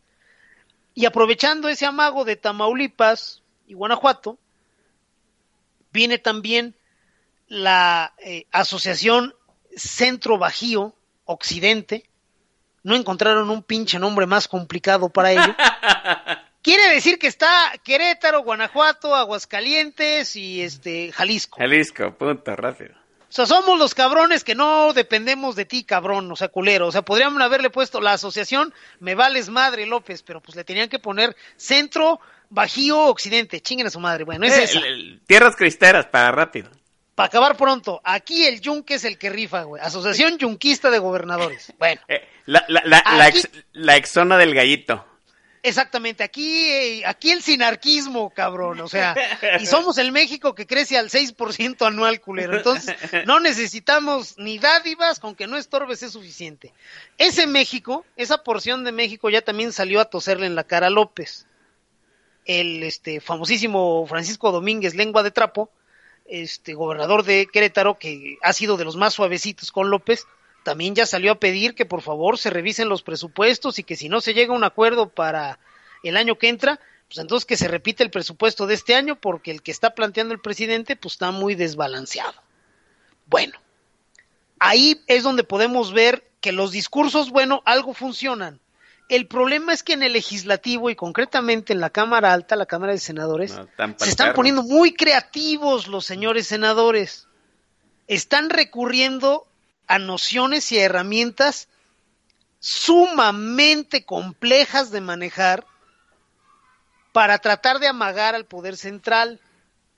[0.94, 4.38] Y aprovechando ese amago de Tamaulipas y Guanajuato,
[5.92, 6.76] viene también
[7.48, 9.34] la eh, asociación
[9.76, 10.94] Centro Bajío
[11.26, 12.08] Occidente.
[12.86, 15.56] No encontraron un pinche nombre más complicado para ello.
[16.62, 17.50] Quiere decir que está
[17.84, 21.58] Querétaro, Guanajuato, Aguascalientes y este Jalisco.
[21.60, 22.92] Jalisco, punto, rápido.
[23.28, 26.88] O sea, somos los cabrones que no dependemos de ti, cabrón, o sea, culero.
[26.88, 30.88] O sea, podrían haberle puesto la asociación Me Vales Madre López, pero pues le tenían
[30.90, 32.20] que poner Centro
[32.50, 33.62] Bajío Occidente.
[33.62, 34.24] Chinguen a su madre.
[34.24, 34.80] Bueno, es Eh, esa.
[35.26, 36.70] tierras cristeras, para rápido.
[37.16, 39.82] Para acabar pronto, aquí el yunque es el que rifa, güey.
[39.82, 41.72] Asociación Yunquista de Gobernadores.
[41.80, 45.06] Bueno, Eh, la, la, la, la Aquí- ex- la exona del gallito.
[45.64, 46.24] exactamente.
[46.24, 48.82] Aquí, eh, aquí el sinarquismo, cabrón.
[48.82, 49.16] O sea,
[49.60, 52.58] y somos el México que crece al 6% anual, culero.
[52.58, 52.96] Entonces,
[53.26, 56.74] no necesitamos ni dádivas, con que no estorbes es suficiente.
[57.18, 60.90] Ese México, esa porción de México ya también salió a toserle en la cara a
[60.92, 61.48] López.
[62.46, 65.72] El este, famosísimo Francisco Domínguez, lengua de trapo,
[66.26, 70.26] este gobernador de Querétaro, que ha sido de los más suavecitos con López,
[70.64, 74.10] también ya salió a pedir que por favor se revisen los presupuestos y que si
[74.10, 75.60] no se llega a un acuerdo para
[76.04, 79.52] el año que entra, pues entonces que se repite el presupuesto de este año porque
[79.52, 82.42] el que está planteando el presidente pues está muy desbalanceado.
[83.28, 83.60] Bueno,
[84.60, 88.60] ahí es donde podemos ver que los discursos, bueno, algo funcionan.
[89.08, 92.92] El problema es que en el legislativo y concretamente en la Cámara Alta, la Cámara
[92.94, 97.28] de Senadores, No, se están poniendo muy creativos los señores senadores.
[98.08, 99.48] Están recurriendo
[99.88, 101.68] a nociones y a herramientas
[102.60, 105.66] sumamente complejas de manejar
[107.12, 109.40] para tratar de amagar al poder central.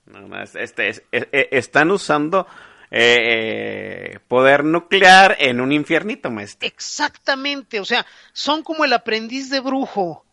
[0.06, 2.46] No, no, es- este, es- es- es- están usando
[2.90, 6.66] eh, eh, poder nuclear en un infiernito, maestro.
[6.66, 10.24] Exactamente, o sea, son como el aprendiz de brujo.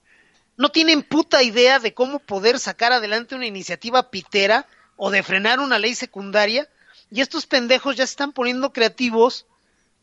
[0.57, 5.59] No tienen puta idea de cómo poder sacar adelante una iniciativa pitera o de frenar
[5.59, 6.69] una ley secundaria.
[7.11, 9.45] Y estos pendejos ya se están poniendo creativos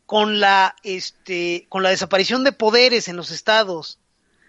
[0.05, 3.99] con la, este, con la desaparición de poderes en los estados.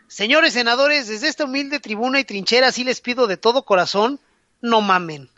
[0.07, 4.21] Señores senadores, desde esta humilde tribuna y trinchera sí les pido de todo corazón,
[4.61, 5.31] no mamen.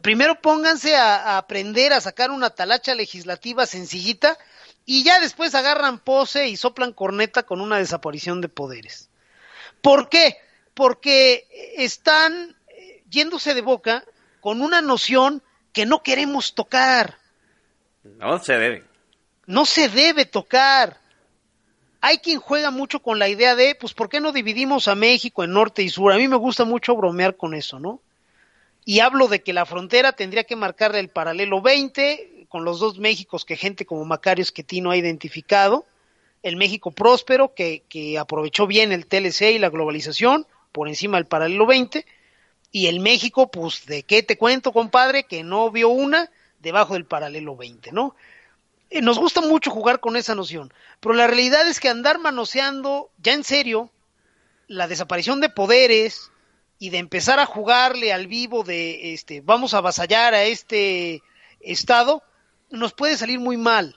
[0.00, 4.38] Primero pónganse a, a aprender a sacar una talacha legislativa sencillita
[4.86, 9.10] y ya después agarran pose y soplan corneta con una desaparición de poderes.
[9.80, 10.36] ¿Por qué?
[10.74, 14.04] Porque están eh, yéndose de boca
[14.40, 17.18] con una noción que no queremos tocar.
[18.02, 18.84] No se debe.
[19.46, 21.00] No se debe tocar.
[22.00, 25.42] Hay quien juega mucho con la idea de, pues, ¿por qué no dividimos a México
[25.42, 26.12] en norte y sur?
[26.12, 28.00] A mí me gusta mucho bromear con eso, ¿no?
[28.84, 32.98] Y hablo de que la frontera tendría que marcarle el paralelo 20, con los dos
[32.98, 35.86] Méxicos que gente como Macario Esquetino ha identificado.
[36.42, 41.26] El México próspero, que, que aprovechó bien el TLC y la globalización, por encima del
[41.26, 42.04] paralelo 20.
[42.70, 45.24] Y el México, pues, ¿de qué te cuento, compadre?
[45.24, 46.30] Que no vio una
[46.60, 48.14] debajo del paralelo 20, ¿no?
[48.90, 53.10] Eh, nos gusta mucho jugar con esa noción, pero la realidad es que andar manoseando
[53.18, 53.90] ya en serio
[54.68, 56.30] la desaparición de poderes
[56.84, 61.22] y de empezar a jugarle al vivo de este vamos a avasallar a este
[61.60, 62.22] estado
[62.68, 63.96] nos puede salir muy mal.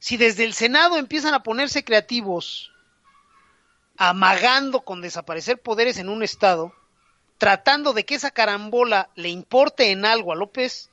[0.00, 2.72] Si desde el Senado empiezan a ponerse creativos
[3.96, 6.74] amagando con desaparecer poderes en un estado,
[7.38, 10.90] tratando de que esa carambola le importe en algo a López,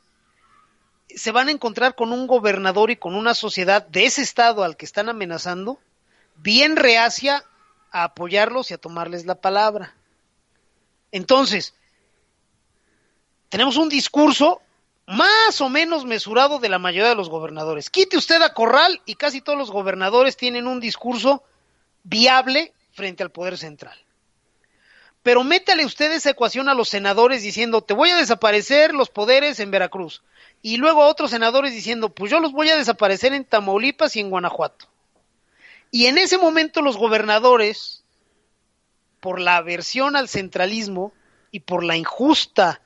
[1.07, 4.78] se van a encontrar con un gobernador y con una sociedad de ese estado al
[4.78, 5.80] que están amenazando,
[6.36, 7.45] bien reacia
[7.89, 9.95] a apoyarlos y a tomarles la palabra.
[11.12, 11.74] Entonces,
[13.49, 14.62] tenemos un discurso
[15.07, 17.89] más o menos mesurado de la mayoría de los gobernadores.
[17.89, 21.43] Quite usted a Corral y casi todos los gobernadores tienen un discurso
[22.03, 23.97] viable frente al poder central.
[25.24, 29.60] Pero métale usted esa ecuación a los senadores diciendo, te voy a desaparecer los poderes
[29.60, 30.24] en Veracruz.
[30.62, 34.20] Y luego a otros senadores diciendo, pues yo los voy a desaparecer en Tamaulipas y
[34.20, 34.88] en Guanajuato.
[35.91, 37.99] Y en ese momento los gobernadores,
[39.20, 41.13] por la aversión al centralismo
[41.51, 42.82] y por la injusta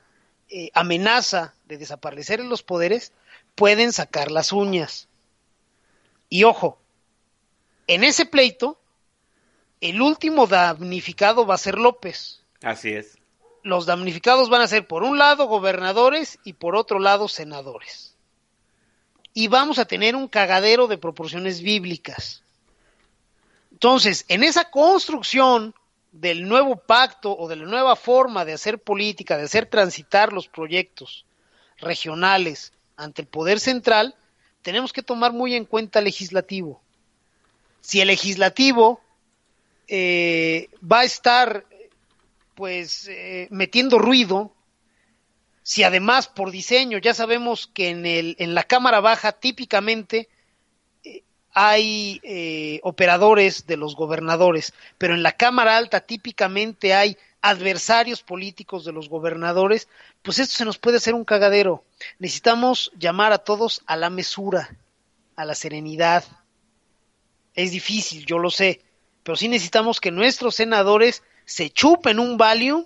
[0.49, 3.11] eh, amenaza de desaparecer los poderes,
[3.55, 5.07] pueden sacar las uñas.
[6.29, 6.79] Y ojo,
[7.87, 8.79] en ese pleito,
[9.81, 12.43] el último damnificado va a ser López.
[12.61, 13.17] Así es.
[13.63, 18.15] Los damnificados van a ser por un lado gobernadores y por otro lado senadores.
[19.33, 22.43] Y vamos a tener un cagadero de proporciones bíblicas.
[23.71, 25.73] Entonces, en esa construcción
[26.13, 30.47] del nuevo pacto o de la nueva forma de hacer política, de hacer transitar los
[30.47, 31.25] proyectos
[31.79, 34.15] regionales ante el poder central,
[34.61, 36.81] tenemos que tomar muy en cuenta el legislativo.
[37.81, 39.01] Si el legislativo
[39.87, 41.65] eh, va a estar
[42.53, 44.53] pues eh, metiendo ruido,
[45.63, 50.29] si además por diseño ya sabemos que en, el, en la Cámara Baja típicamente
[51.53, 58.85] hay eh, operadores de los gobernadores, pero en la Cámara Alta típicamente hay adversarios políticos
[58.85, 59.87] de los gobernadores,
[60.21, 61.83] pues esto se nos puede hacer un cagadero.
[62.17, 64.77] Necesitamos llamar a todos a la mesura,
[65.35, 66.23] a la serenidad.
[67.53, 68.81] Es difícil, yo lo sé,
[69.23, 72.85] pero sí necesitamos que nuestros senadores se chupen un Valium,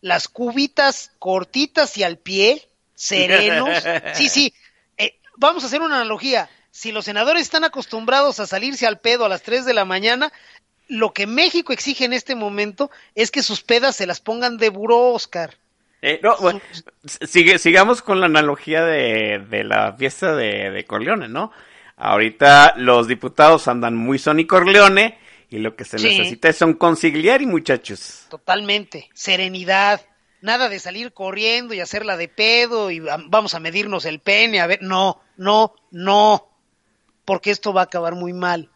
[0.00, 3.68] las cubitas cortitas y al pie, serenos.
[4.14, 4.54] Sí, sí,
[4.96, 6.48] eh, vamos a hacer una analogía.
[6.76, 10.30] Si los senadores están acostumbrados a salirse al pedo a las 3 de la mañana,
[10.88, 14.68] lo que México exige en este momento es que sus pedas se las pongan de
[14.68, 15.54] buró, Oscar.
[16.02, 16.60] Eh, no, bueno,
[17.26, 21.50] sigue, sigamos con la analogía de, de la fiesta de, de Corleone, ¿no?
[21.96, 25.18] Ahorita los diputados andan muy Sonny Corleone
[25.48, 26.08] y lo que se Sí.
[26.18, 28.26] necesita es un consigliari, muchachos.
[28.28, 29.08] Totalmente.
[29.14, 30.02] Serenidad.
[30.42, 34.60] Nada de salir corriendo y hacerla de pedo y am- vamos a medirnos el pene.
[34.60, 36.48] A ver, no, no, no.
[37.26, 38.70] Porque esto va a acabar muy mal.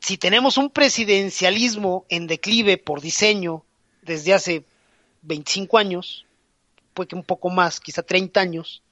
[0.00, 3.64] Si tenemos un presidencialismo en declive por diseño
[4.02, 4.64] desde hace
[5.22, 6.26] 25 años,
[6.92, 8.82] puede que un poco más, quizá 30 años,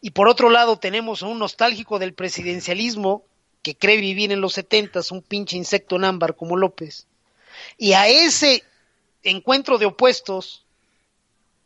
[0.00, 3.24] y por otro lado tenemos a un nostálgico del presidencialismo
[3.62, 7.06] que cree vivir en los 70, un pinche insecto en ámbar como López,
[7.76, 8.62] y a ese
[9.22, 10.64] encuentro de opuestos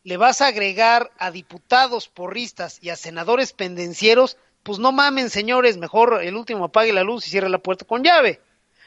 [0.03, 5.77] le vas a agregar a diputados porristas y a senadores pendencieros, pues no mamen, señores,
[5.79, 8.41] mejor el último apague la luz y cierre la puerta con llave.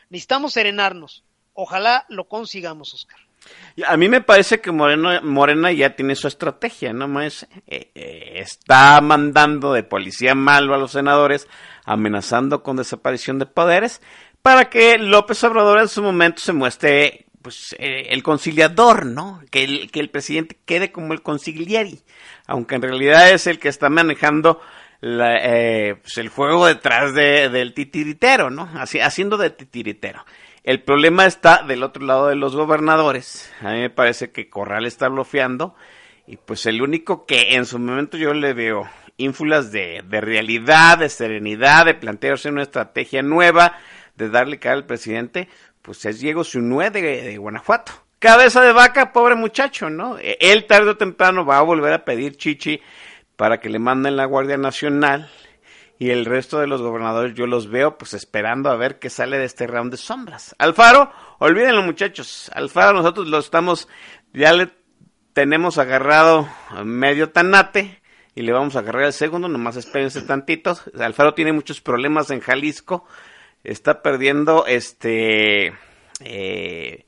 [0.10, 1.24] Necesitamos serenarnos.
[1.54, 3.20] Ojalá lo consigamos, Oscar.
[3.88, 7.22] A mí me parece que Moreno, Morena ya tiene su estrategia, ¿no?
[7.22, 7.32] Eh,
[7.68, 11.48] eh, está mandando de policía malo a los senadores,
[11.84, 14.02] amenazando con desaparición de poderes,
[14.42, 19.42] para que López Obrador en su momento se muestre pues eh, el conciliador, ¿no?
[19.52, 22.02] Que el, que el presidente quede como el conciliari,
[22.46, 24.62] aunque en realidad es el que está manejando
[25.06, 28.70] la, eh, pues el juego detrás de, del titiritero, ¿no?
[28.76, 30.24] Así, haciendo de titiritero.
[30.64, 33.52] El problema está del otro lado de los gobernadores.
[33.62, 35.76] A mí me parece que Corral está bloqueando.
[36.26, 40.98] Y pues el único que en su momento yo le veo ínfulas de, de realidad,
[41.00, 43.78] de serenidad, de plantearse una estrategia nueva,
[44.16, 45.50] de darle cara al presidente,
[45.82, 47.92] pues es Diego Sunue de, de Guanajuato.
[48.20, 50.18] Cabeza de vaca, pobre muchacho, ¿no?
[50.18, 52.80] E- Él tarde o temprano va a volver a pedir chichi
[53.36, 55.30] para que le manden la Guardia Nacional
[56.00, 59.38] y el resto de los gobernadores yo los veo pues esperando a ver qué sale
[59.38, 60.56] de este round de sombras.
[60.58, 63.88] Alfaro, olvídenlo muchachos, Alfaro nosotros lo estamos,
[64.34, 64.70] ya le
[65.34, 66.48] tenemos agarrado
[66.84, 68.02] medio tanate
[68.36, 70.84] y le vamos a agarrar el segundo, nomás espérense tantitos.
[71.00, 73.06] Alfaro tiene muchos problemas en Jalisco,
[73.64, 75.74] está perdiendo este...
[76.20, 77.06] eh,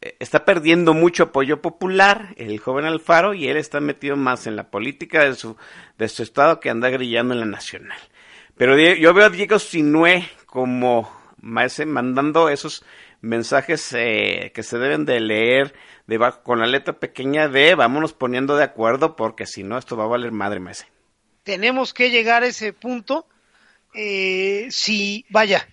[0.00, 4.70] está perdiendo mucho apoyo popular el joven Alfaro y él está metido más en la
[4.70, 5.56] política de su,
[5.98, 7.98] de su estado que anda grillando en la nacional.
[8.56, 12.84] Pero yo veo a Diego Sinue como maese mandando esos
[13.20, 15.74] mensajes eh, que se deben de leer
[16.06, 20.04] debajo con la letra pequeña de vámonos poniendo de acuerdo porque si no esto va
[20.04, 20.86] a valer madre maese.
[21.42, 23.26] Tenemos que llegar a ese punto.
[23.94, 25.66] Eh, si, vaya,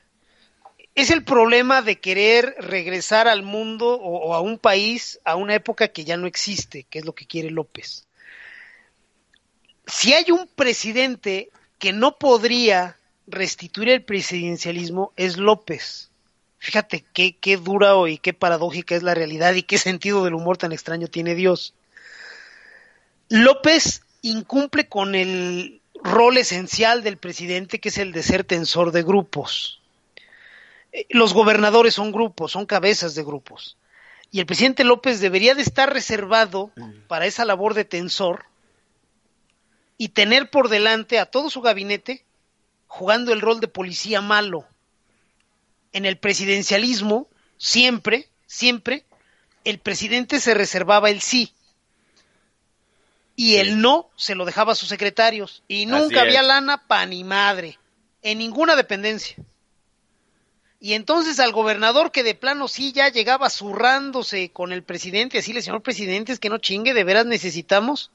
[0.96, 5.90] es el problema de querer regresar al mundo o, a un país a una época
[5.90, 8.08] que ya no existe, que es lo que quiere López.
[9.86, 16.10] si hay un presidente que no podría restituir el presidencialismo, es López.
[16.58, 20.58] Fíjate qué, qué dura y qué paradójica es la realidad y qué sentido del humor
[20.58, 21.76] tan extraño tiene Dios.
[23.30, 29.04] López incumple con el rol esencial del presidente, que es el de ser tensor de
[29.04, 29.82] grupos.
[31.10, 33.78] Los gobernadores son grupos, son cabezas de grupos.
[34.32, 36.72] Y el presidente López debería de estar reservado
[37.08, 38.46] para esa labor de tensor
[39.98, 42.26] y tener por delante a todo su gabinete
[42.88, 44.66] jugando el rol de policía malo.
[45.94, 47.28] En el presidencialismo,
[47.58, 49.06] siempre, siempre,
[49.64, 51.54] el presidente se reservaba el sí
[53.36, 57.24] y el no se lo dejaba a sus secretarios y nunca había lana pa ni
[57.24, 57.78] madre
[58.22, 59.36] en ninguna dependencia.
[60.86, 65.52] Y entonces al gobernador que de plano sí ya llegaba zurrándose con el presidente, así
[65.52, 68.12] le señor presidente, es que no chingue, de veras necesitamos.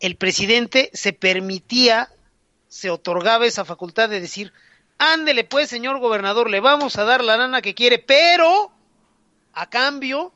[0.00, 2.10] El presidente se permitía,
[2.66, 4.52] se otorgaba esa facultad de decir,
[4.98, 8.72] ándele pues, señor gobernador, le vamos a dar la lana que quiere, pero
[9.52, 10.32] a cambio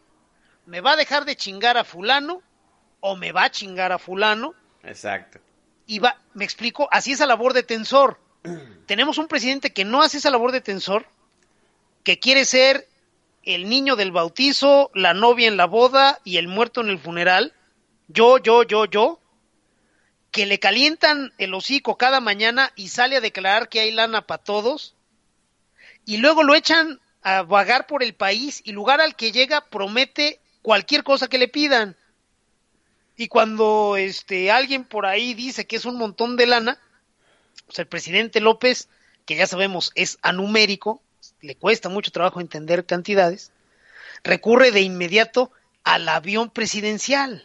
[0.64, 2.40] me va a dejar de chingar a fulano
[3.00, 4.54] o me va a chingar a fulano
[4.84, 5.40] Exacto.
[5.88, 8.20] y va, me explico, así esa labor de tensor.
[8.86, 11.09] Tenemos un presidente que no hace esa labor de tensor,
[12.03, 12.88] que quiere ser
[13.42, 17.55] el niño del bautizo, la novia en la boda y el muerto en el funeral.
[18.09, 19.20] Yo, yo, yo, yo.
[20.30, 24.42] Que le calientan el hocico cada mañana y sale a declarar que hay lana para
[24.42, 24.94] todos.
[26.05, 30.40] Y luego lo echan a vagar por el país y lugar al que llega promete
[30.62, 31.96] cualquier cosa que le pidan.
[33.16, 36.78] Y cuando este alguien por ahí dice que es un montón de lana,
[37.66, 38.88] pues el presidente López,
[39.26, 41.03] que ya sabemos es anumérico,
[41.41, 43.53] le cuesta mucho trabajo entender cantidades,
[44.22, 45.51] recurre de inmediato
[45.84, 47.45] al avión presidencial.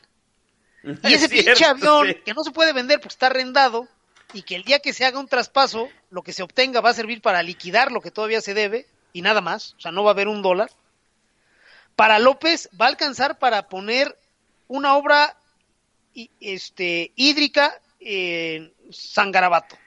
[1.04, 2.16] Y ese Es cierto, pinche avión sí.
[2.26, 3.88] que no se puede vender porque está arrendado
[4.34, 6.94] y que el día que se haga un traspaso, lo que se obtenga va a
[6.94, 10.10] servir para liquidar lo que todavía se debe y nada más, o sea, no va
[10.10, 10.72] a haber un dólar.
[11.96, 14.18] Para López va a alcanzar para poner
[14.68, 15.38] una obra
[16.39, 19.78] este, hídrica en San Garabato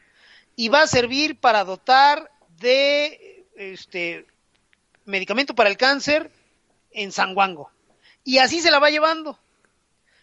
[0.55, 4.27] y va a servir para dotar de este
[5.05, 6.31] medicamento para el cáncer
[6.91, 7.71] en San Guango.
[8.25, 9.39] Y así se la va llevando.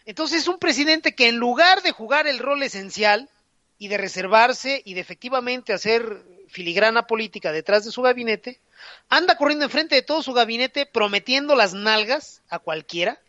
[0.04, 3.30] Entonces es un presidente que en lugar de jugar el rol esencial
[3.78, 8.60] y de reservarse y de efectivamente hacer filigrana política detrás de su gabinete,
[9.08, 13.20] anda corriendo enfrente de todo su gabinete prometiendo las nalgas a cualquiera.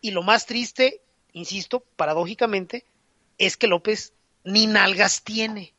[0.00, 1.00] Y lo más triste,
[1.32, 2.84] insisto, paradójicamente,
[3.38, 4.14] es que López
[4.44, 5.74] ni nalgas tiene.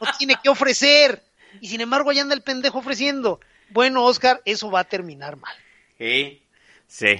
[0.00, 1.25] No tiene que ofrecer.
[1.60, 3.40] Y sin embargo, allá anda el pendejo ofreciendo.
[3.70, 5.54] Bueno, Oscar, eso va a terminar mal.
[5.98, 6.42] Sí,
[6.86, 7.16] sí.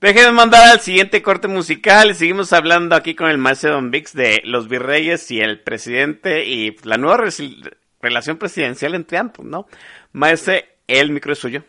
[0.00, 4.40] Déjenme mandar al siguiente corte musical seguimos hablando aquí con el maestro Don Vix de
[4.44, 7.22] los virreyes y el presidente y la nueva
[8.00, 9.66] relación presidencial entre ambos, ¿no?
[10.12, 11.62] Maestre, el micro es suyo.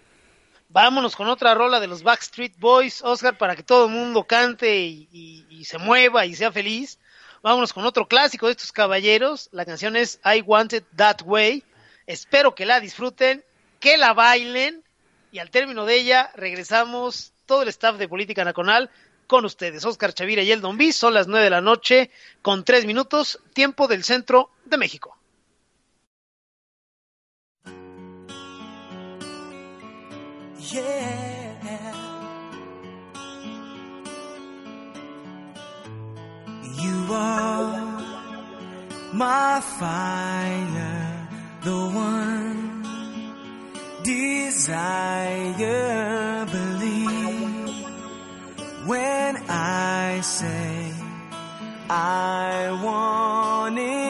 [0.70, 4.80] Vámonos con otra rola de los Backstreet Boys, Oscar, para que todo el mundo cante
[4.80, 6.98] y, y- y se mueva y sea feliz.
[7.44, 9.50] Vámonos con otro clásico de estos caballeros.
[9.52, 11.66] La canción es I Want It That Way.
[12.12, 13.42] Espero que la disfruten,
[13.80, 14.84] que la bailen
[15.32, 18.90] y al término de ella regresamos todo el staff de Política Nacional
[19.28, 19.86] con ustedes.
[19.86, 20.92] Oscar Chavira y el Don B.
[20.92, 25.18] Son las nueve de la noche con tres minutos, tiempo del centro de México.
[30.60, 31.32] Yeah.
[41.64, 42.84] The one
[44.04, 45.56] desire.
[46.46, 47.76] Believe
[48.88, 50.92] when I say
[51.90, 54.01] I want it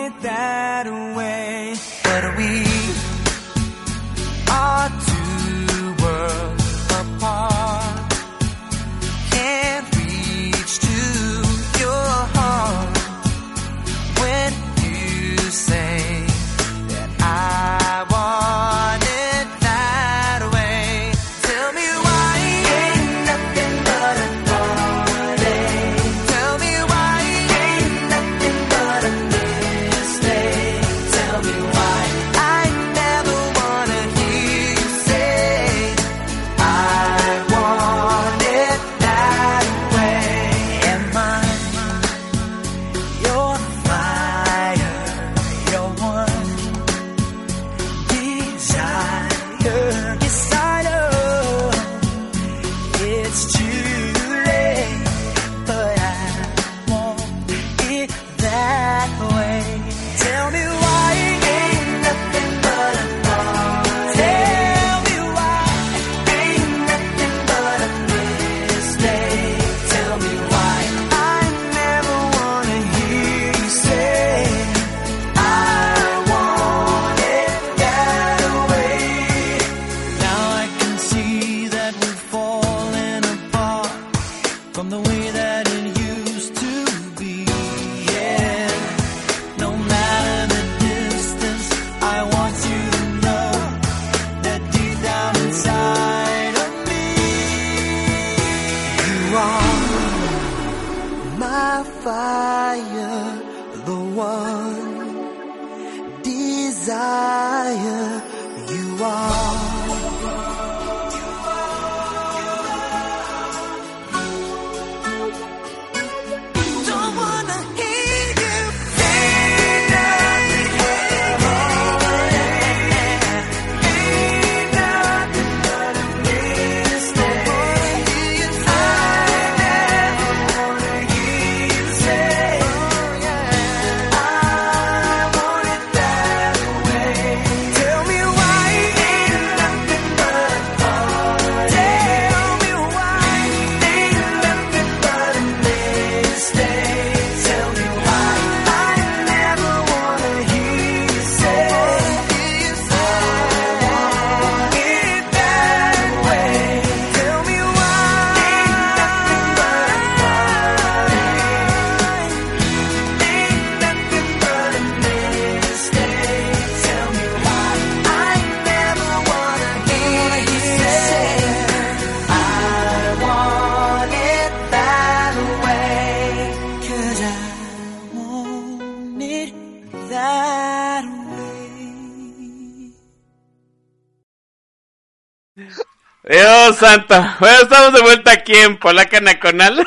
[186.82, 187.16] santo.
[187.40, 189.86] Bueno, estamos de vuelta aquí en Polaca Nacional.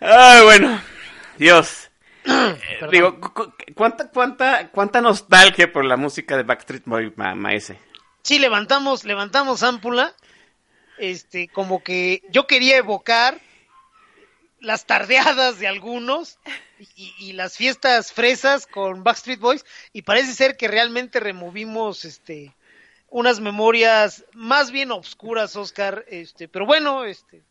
[0.00, 0.80] Ay, bueno.
[1.38, 1.90] Dios.
[2.24, 2.58] Eh,
[2.90, 7.78] Digo, cu- cu- ¿cuánta, cuánta, cuánta nostalgia por la música de Backstreet Boy, ma- maese?
[8.22, 10.12] Sí, levantamos, levantamos ámpula.
[10.98, 13.38] Este, como que yo quería evocar
[14.60, 16.38] las tardeadas de algunos
[16.96, 22.54] y, y las fiestas fresas con Backstreet Boys y parece ser que realmente removimos este
[23.08, 27.42] unas memorias más bien obscuras, Oscar, este, pero bueno, este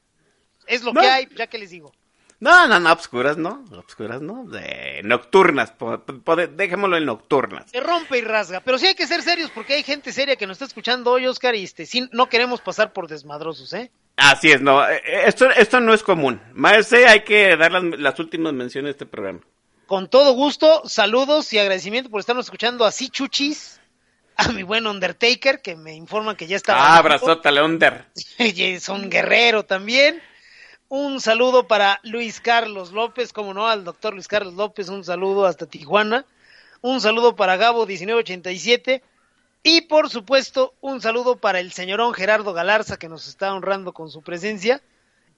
[0.68, 1.02] es lo No.
[1.02, 1.94] que hay, ya que les digo.
[2.41, 7.72] No, no, no, obscuras no, obscuras no, de nocturnas, po- po- dejémoslo en nocturnas.
[7.72, 10.45] Se rompe y rasga, pero sí hay que ser serios porque hay gente seria que
[10.45, 13.90] nos está escuchando hoy, Oscar, y este, sí, no queremos pasar por desmadrosos, ¿eh?
[14.18, 16.42] Así es, no, eh, eh, esto, esto no es común.
[16.54, 19.42] Maese, hay que dar las, las últimas menciones de este programa.
[19.88, 23.80] Con todo gusto, saludos y agradecimiento por estarnos escuchando así, chuchis.
[24.38, 26.76] A mi buen Undertaker, que me informan que ya está.
[26.76, 28.06] Ah, abrazota, Leonder.
[28.82, 30.22] Son guerrero también.
[30.90, 35.46] Un saludo para Luis Carlos López, como no, al doctor Luis Carlos López, un saludo
[35.46, 36.26] hasta Tijuana.
[36.82, 39.02] Un saludo para Gabo 1987.
[39.68, 44.12] Y por supuesto, un saludo para el señorón Gerardo Galarza, que nos está honrando con
[44.12, 44.80] su presencia.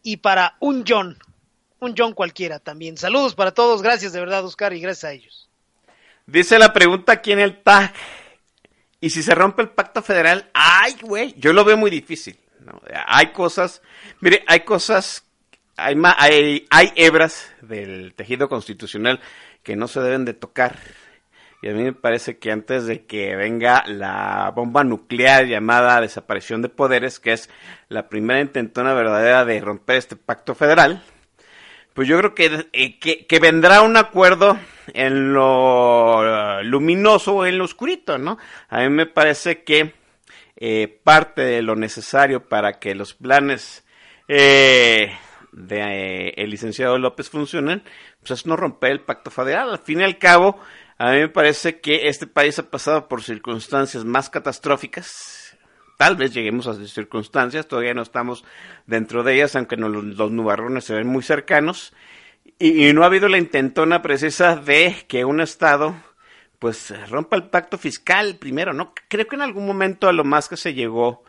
[0.03, 1.17] Y para un John,
[1.79, 2.97] un John cualquiera también.
[2.97, 5.49] Saludos para todos, gracias de verdad, Oscar, y gracias a ellos.
[6.25, 7.93] Dice la pregunta aquí en el tag.
[8.99, 10.49] ¿Y si se rompe el pacto federal?
[10.53, 12.37] Ay, güey, yo lo veo muy difícil.
[12.59, 12.81] ¿no?
[13.05, 13.81] Hay cosas,
[14.19, 15.23] mire, hay cosas,
[15.77, 19.21] hay, hay, hay hebras del tejido constitucional
[19.63, 20.77] que no se deben de tocar.
[21.61, 26.61] Y a mí me parece que antes de que venga la bomba nuclear llamada desaparición
[26.61, 27.49] de poderes, que es
[27.89, 31.01] la primera intentona verdadera de romper este pacto federal,
[31.93, 34.59] pues yo creo que, eh, que, vendrá un acuerdo
[34.93, 38.37] en lo eh, luminoso o en lo oscurito, ¿no?
[38.69, 39.93] A mí me parece que
[40.59, 43.85] eh, parte de lo necesario para que los planes
[44.27, 45.15] eh,
[45.51, 47.83] de eh, el licenciado López funcionen,
[48.19, 49.69] pues es no romper el pacto federal.
[49.69, 50.59] Al fin y al cabo,
[50.97, 55.57] a mí me parece que este país ha pasado por circunstancias más catastróficas.
[55.97, 58.43] Tal vez lleguemos a esas circunstancias, todavía no estamos
[58.85, 61.93] dentro de ellas, aunque no- los nubarrones se ven muy cercanos.
[62.59, 65.95] Y, y no ha habido la intentona precisa de que un Estado
[66.59, 68.93] pues rompa el pacto fiscal primero, ¿no?
[69.09, 71.23] Creo que en algún momento a lo más que se llegó,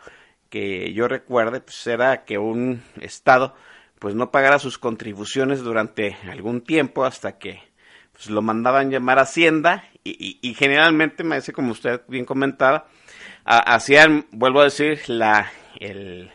[0.50, 3.54] que yo recuerde, pues era que un Estado
[3.98, 7.60] pues no pagara sus contribuciones durante algún tiempo hasta que
[8.18, 10.10] pues lo mandaban llamar Hacienda y,
[10.42, 12.88] y- y generalmente, me parece como usted bien comentaba,
[13.44, 16.30] ha- hacían, vuelvo a decir, la, el,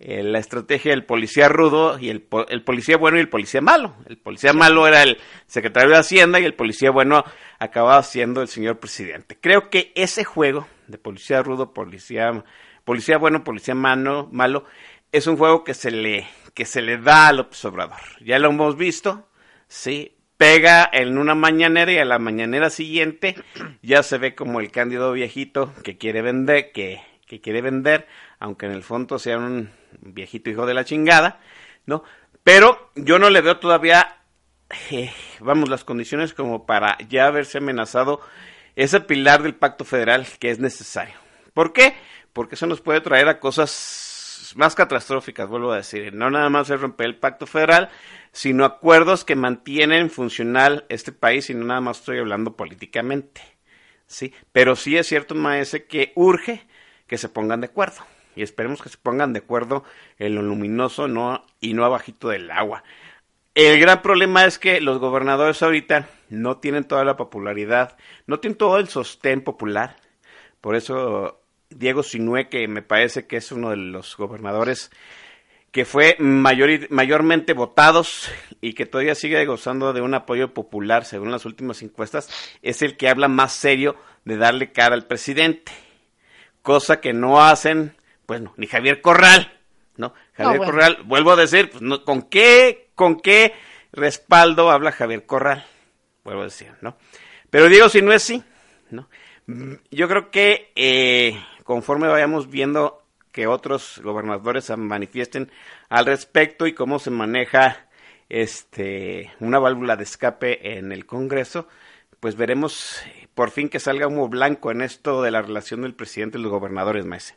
[0.00, 3.94] el- la estrategia del policía rudo y el, el policía bueno y el policía malo.
[4.06, 7.24] El policía malo era el secretario de Hacienda y el policía bueno
[7.58, 9.38] acababa siendo el señor presidente.
[9.40, 12.44] Creo que ese juego de policía rudo, policía,
[12.84, 14.64] policía bueno, policía malo, malo,
[15.10, 18.00] es un juego que se le, que se le da a López Obrador.
[18.20, 19.28] Ya lo hemos visto,
[19.68, 23.36] sí, pega en una mañanera y a la mañanera siguiente
[23.82, 28.06] ya se ve como el cándido viejito que quiere vender, que, que quiere vender,
[28.38, 29.70] aunque en el fondo sea un
[30.00, 31.40] viejito hijo de la chingada,
[31.86, 32.04] ¿no?
[32.42, 34.18] Pero yo no le veo todavía,
[34.90, 38.20] eh, vamos, las condiciones como para ya haberse amenazado
[38.76, 41.14] ese pilar del pacto federal que es necesario.
[41.54, 41.94] ¿Por qué?
[42.32, 43.70] Porque eso nos puede traer a cosas
[44.56, 46.14] más catastróficas, vuelvo a decir.
[46.14, 47.90] No nada más es romper el pacto federal,
[48.32, 53.42] sino acuerdos que mantienen funcional este país y no nada más estoy hablando políticamente.
[54.06, 54.32] ¿sí?
[54.52, 56.66] Pero sí es cierto, maese, que urge
[57.06, 58.02] que se pongan de acuerdo.
[58.36, 59.84] Y esperemos que se pongan de acuerdo
[60.18, 62.82] en lo luminoso no, y no abajito del agua.
[63.54, 68.58] El gran problema es que los gobernadores ahorita no tienen toda la popularidad, no tienen
[68.58, 69.96] todo el sostén popular.
[70.60, 74.90] Por eso Diego Sinue, que me parece que es uno de los gobernadores
[75.70, 78.30] que fue mayor- mayormente votados
[78.60, 82.28] y que todavía sigue gozando de un apoyo popular según las últimas encuestas,
[82.62, 85.72] es el que habla más serio de darle cara al presidente.
[86.62, 89.52] Cosa que no hacen, pues no, ni Javier Corral,
[89.96, 90.14] ¿no?
[90.34, 90.72] Javier bueno.
[90.72, 93.52] Corral, vuelvo a decir, pues, no, ¿con qué, con qué
[93.92, 95.66] respaldo habla Javier Corral?
[96.22, 96.96] Vuelvo a decir, ¿no?
[97.50, 98.42] Pero Diego si no es sí,
[98.90, 99.08] ¿no?
[99.46, 105.50] Mm, Yo creo que eh, conforme vayamos viendo que otros gobernadores se manifiesten
[105.88, 107.88] al respecto y cómo se maneja
[108.28, 111.66] este una válvula de escape en el Congreso,
[112.20, 113.02] pues veremos
[113.34, 116.50] por fin que salga humo blanco en esto de la relación del presidente y los
[116.50, 117.36] gobernadores, Maese.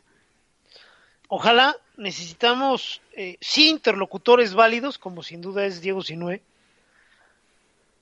[1.28, 6.40] Ojalá necesitamos eh, sí interlocutores válidos, como sin duda es Diego Sinue,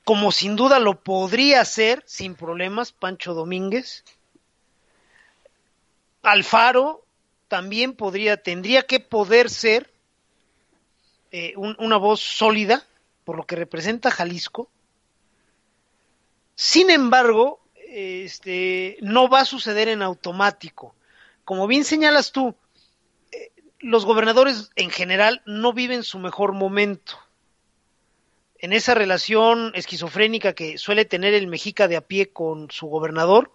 [0.05, 4.05] como sin duda lo podría ser sin problemas Pancho Domínguez.
[6.27, 7.05] Alfaro
[7.48, 9.90] también podría, tendría que poder ser
[11.32, 12.85] eh, un- una voz sólida
[13.24, 14.70] por lo que representa Jalisco.
[16.55, 20.94] Sin embargo, este, no va a suceder en automático.
[21.44, 22.55] Como bien señalas tú,
[23.32, 27.19] eh, los gobernadores en general no viven su mejor momento.
[28.59, 33.53] En esa relación esquizofrénica que suele tener el mexica de a pie con su gobernador,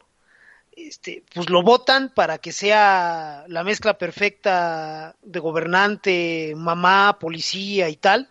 [0.75, 7.95] este, pues lo votan para que sea la mezcla perfecta de gobernante, mamá, policía y
[7.97, 8.29] tal.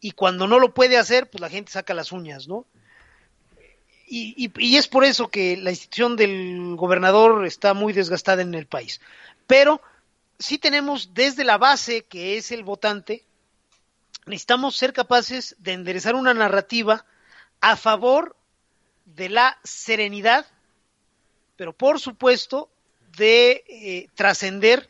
[0.00, 2.66] Y cuando no lo puede hacer, pues la gente saca las uñas, ¿no?
[4.08, 8.54] Y, y- y es por eso que la institución del gobernador está muy desgastada en
[8.54, 9.00] el país.
[9.46, 9.80] Pero
[10.38, 13.24] sí tenemos desde la base, que es el votante,
[14.26, 17.04] necesitamos ser capaces de enderezar una narrativa
[17.60, 18.36] a favor
[19.06, 20.46] de la serenidad,
[21.56, 22.70] pero por supuesto
[23.16, 24.88] de eh, trascender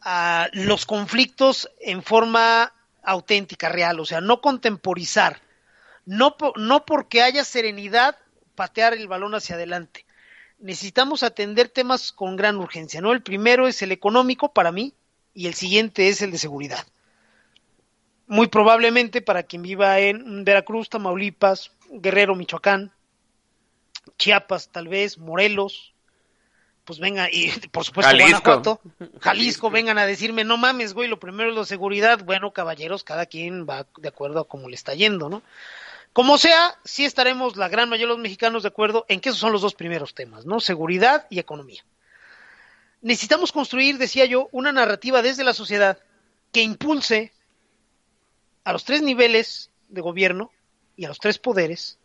[0.00, 2.72] a los conflictos en forma
[3.02, 5.40] auténtica, real, o sea, no contemporizar,
[6.04, 8.16] no, no porque haya serenidad
[8.54, 10.06] patear el balón hacia adelante.
[10.58, 13.12] Necesitamos atender temas con gran urgencia, ¿no?
[13.12, 14.94] El primero es el económico para mí
[15.34, 16.86] y el siguiente es el de seguridad.
[18.26, 22.92] Muy probablemente para quien viva en Veracruz, Tamaulipas, Guerrero, Michoacán,
[24.18, 25.92] Chiapas, tal vez, Morelos,
[26.86, 28.42] pues venga, y por supuesto Jalisco.
[28.42, 28.80] Guanajuato,
[29.20, 32.24] Jalisco, vengan a decirme, no mames, güey, lo primero es la seguridad.
[32.24, 35.42] Bueno, caballeros, cada quien va de acuerdo a cómo le está yendo, ¿no?
[36.12, 39.40] Como sea, sí estaremos la gran mayoría de los mexicanos de acuerdo en que esos
[39.40, 40.60] son los dos primeros temas, ¿no?
[40.60, 41.84] Seguridad y economía.
[43.02, 45.98] Necesitamos construir, decía yo, una narrativa desde la sociedad
[46.52, 47.32] que impulse
[48.64, 50.50] a los tres niveles de gobierno
[50.96, 51.98] y a los tres poderes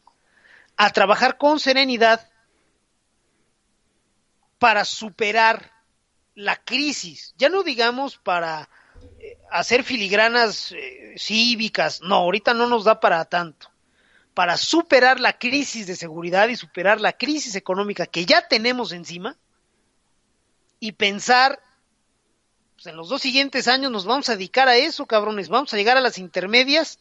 [0.84, 2.28] a trabajar con serenidad
[4.58, 5.72] para superar
[6.34, 8.68] la crisis, ya no digamos para
[9.20, 13.70] eh, hacer filigranas eh, cívicas, no, ahorita no nos da para tanto,
[14.34, 19.38] para superar la crisis de seguridad y superar la crisis económica que ya tenemos encima
[20.80, 21.62] y pensar,
[22.74, 25.78] pues en los dos siguientes años nos vamos a dedicar a eso, cabrones, vamos a
[25.78, 26.98] llegar a las intermedias,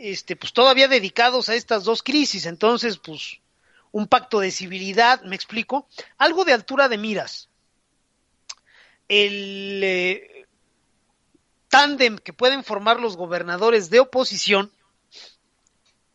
[0.00, 3.40] este, pues todavía dedicados a estas dos crisis, entonces, pues,
[3.90, 5.88] un pacto de civilidad, me explico,
[6.18, 7.48] algo de altura de miras.
[9.08, 10.46] El eh,
[11.68, 14.70] tándem que pueden formar los gobernadores de oposición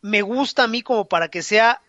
[0.00, 1.80] me gusta a mí como para que sea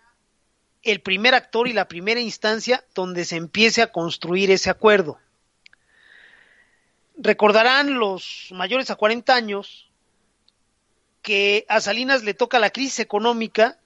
[0.84, 5.19] el primer actor y la primera instancia donde se empiece a construir ese acuerdo.
[7.17, 9.91] Recordarán los mayores a 40 años
[11.26, 13.80] que a Salinas le toca la crisis económica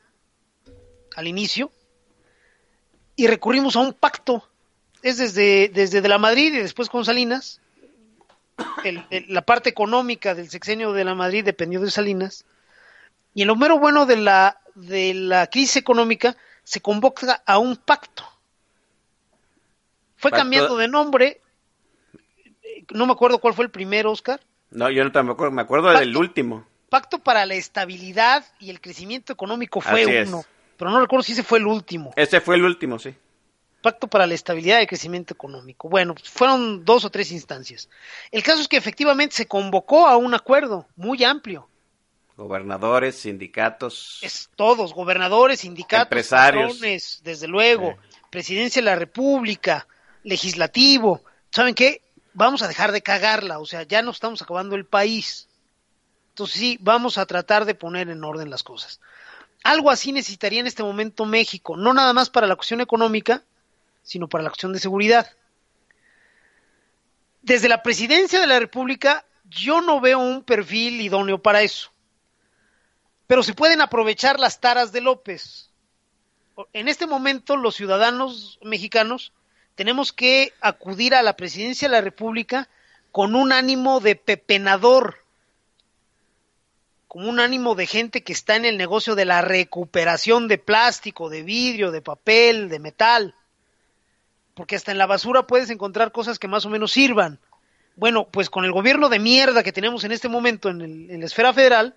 [1.16, 1.72] al inicio
[3.16, 4.46] y recurrimos a un pacto.
[5.04, 7.62] Es desde, desde de la Madrid y después con Salinas.
[8.84, 12.44] El- el- la parte económica del sexenio de la Madrid dependió de Salinas.
[13.34, 16.36] Y en lo mero bueno de la, de la crisis económica
[16.66, 18.26] se convoca a un pacto.
[20.18, 21.40] Fue Pacto- cambiando de nombre.
[22.64, 24.42] eh, No me acuerdo cuál fue el primero, Oscar.
[24.72, 26.68] No, yo no tampoco me acuerdo del último.
[26.90, 30.28] Pacto para la estabilidad y el crecimiento económico fue Así es.
[30.28, 30.44] uno,
[30.78, 32.12] pero no recuerdo si ese fue el último.
[32.16, 33.14] Ese fue el último, sí.
[33.82, 35.88] Pacto para la Estabilidad y Crecimiento Económico.
[35.88, 37.90] Bueno, fueron dos o tres instancias.
[38.30, 41.70] El caso es que efectivamente se convocó a un acuerdo muy amplio.
[42.36, 44.20] Gobernadores, sindicatos.
[44.22, 46.74] Es todos, gobernadores, sindicatos, Empresarios.
[46.74, 47.98] patrones, desde luego,
[48.30, 49.88] presidencia de la República,
[50.24, 51.22] legislativo.
[51.52, 52.02] ¿Saben qué?
[52.34, 55.49] Vamos a dejar de cagarla, o sea, ya no estamos acabando el país.
[56.40, 59.02] Entonces sí, vamos a tratar de poner en orden las cosas.
[59.62, 63.44] Algo así necesitaría en este momento México, no nada más para la cuestión económica,
[64.04, 65.30] sino para la cuestión de seguridad.
[67.42, 71.92] Desde la presidencia de la República, yo no veo un perfil idóneo para eso.
[73.28, 75.72] Pero se pueden aprovechar las taras de López.
[76.72, 79.34] En este momento, los ciudadanos mexicanos
[79.76, 82.70] tenemos que acudir a la presidencia de la República
[83.12, 85.19] con un ánimo de pepenador,
[87.10, 91.28] como un ánimo de gente que está en el negocio de la recuperación de plástico,
[91.28, 93.34] de vidrio, de papel, de metal.
[94.54, 97.40] Porque hasta en la basura puedes encontrar cosas que más o menos sirvan.
[97.96, 101.26] Bueno, pues con el gobierno de mierda que tenemos en este momento en, el- la
[101.26, 101.96] esfera federal,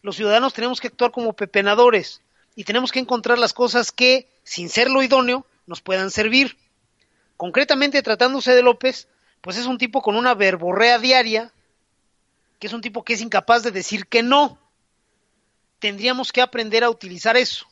[0.00, 2.22] los ciudadanos tenemos que actuar como pepenadores
[2.54, 6.56] y tenemos que encontrar las cosas que, sin ser lo idóneo, nos puedan servir.
[7.36, 9.06] Concretamente, tratándose de López,
[9.42, 11.52] pues es un tipo con una verborrea diaria,
[12.58, 14.58] que es un tipo que es incapaz de decir que no.
[15.78, 17.66] Tendríamos que aprender a utilizar eso.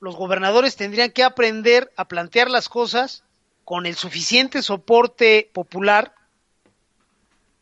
[0.00, 3.24] Los gobernadores tendrían que aprender a plantear las cosas
[3.64, 6.14] con el suficiente soporte popular,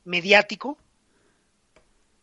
[0.05, 0.79] mediático,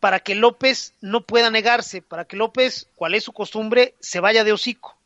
[0.00, 4.44] para que López no pueda negarse, para que López, cual es su costumbre, se vaya
[4.44, 4.96] de hocico.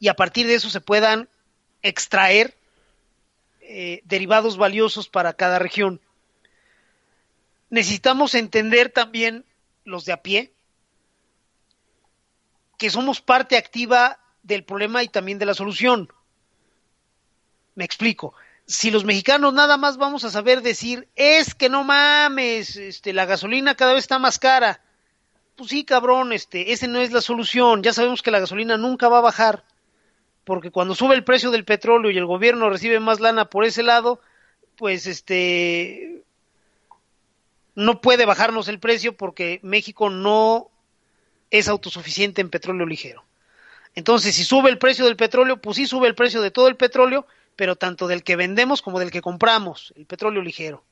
[0.00, 1.28] Y a partir de eso se puedan
[1.82, 2.54] extraer
[3.60, 6.00] eh, derivados valiosos para cada región.
[7.70, 9.44] Necesitamos entender también
[9.84, 10.52] los de a pie
[12.78, 16.08] que somos parte activa del problema y también de la solución.
[17.74, 18.34] Me explico.
[18.66, 23.24] Si los mexicanos nada más vamos a saber decir, es que no mames, este, la
[23.24, 24.80] gasolina cada vez está más cara.
[25.56, 27.82] Pues sí, cabrón, este, ese no es la solución.
[27.82, 29.64] Ya sabemos que la gasolina nunca va a bajar.
[30.44, 33.82] Porque cuando sube el precio del petróleo y el gobierno recibe más lana por ese
[33.82, 34.20] lado,
[34.76, 36.22] pues este
[37.78, 40.68] no puede bajarnos el precio porque México no
[41.48, 43.24] es autosuficiente en petróleo ligero.
[43.94, 46.76] Entonces, si sube el precio del petróleo, pues sí sube el precio de todo el
[46.76, 47.24] petróleo,
[47.54, 50.82] pero tanto del que vendemos como del que compramos, el petróleo ligero.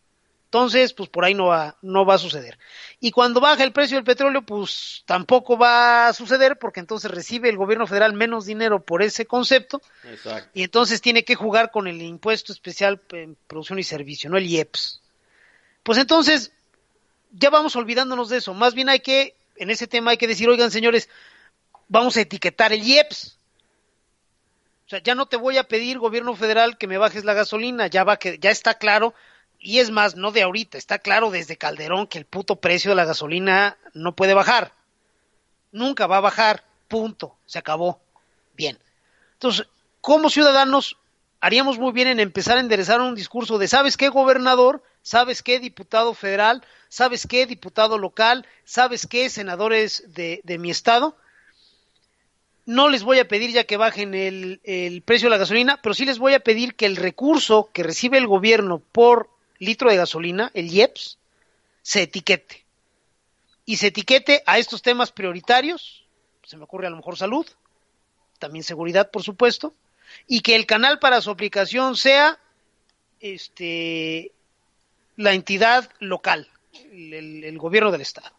[0.45, 2.57] Entonces, pues por ahí no va, no va a suceder.
[3.01, 7.49] Y cuando baja el precio del petróleo, pues tampoco va a suceder porque entonces recibe
[7.49, 10.51] el gobierno federal menos dinero por ese concepto Exacto.
[10.55, 14.47] y entonces tiene que jugar con el impuesto especial en producción y servicio, no el
[14.47, 15.03] IEPS.
[15.83, 16.53] Pues entonces,
[17.39, 18.55] ya vamos olvidándonos de eso.
[18.55, 21.09] Más bien hay que, en ese tema hay que decir, oigan señores,
[21.89, 23.39] vamos a etiquetar el IEPS.
[24.87, 27.89] O sea, ya no te voy a pedir, gobierno federal, que me bajes la gasolina,
[27.89, 29.15] ya va que, ya está claro,
[29.59, 32.97] y es más, no de ahorita, está claro desde Calderón que el puto precio de
[32.97, 34.73] la gasolina no puede bajar.
[35.73, 38.01] Nunca va a bajar, punto, se acabó.
[38.55, 38.79] Bien.
[39.33, 39.67] Entonces,
[40.01, 40.97] como ciudadanos,
[41.41, 44.83] haríamos muy bien en empezar a enderezar un discurso de, ¿sabes qué, gobernador?
[45.07, 46.65] ¿Sabes qué, diputado federal?
[46.89, 48.45] ¿Sabes qué, diputado local?
[48.65, 51.17] ¿Sabes qué, senadores de, de mi estado?
[52.65, 55.95] No les voy a pedir ya que bajen el, el precio de la gasolina, pero
[55.95, 59.31] sí les voy a pedir que el recurso que recibe el gobierno por
[59.61, 61.19] litro de gasolina, el IEPS,
[61.83, 62.67] se etiquete.
[63.65, 66.05] Y se etiquete a estos temas prioritarios,
[66.43, 67.47] se me ocurre a lo mejor salud,
[68.41, 69.73] también seguridad, por supuesto,
[70.27, 72.41] y que el canal para su aplicación sea
[73.21, 74.33] este
[75.17, 76.49] la entidad local,
[76.93, 78.31] el, gobierno del estado.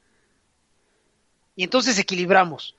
[1.55, 2.75] Y entonces equilibramos.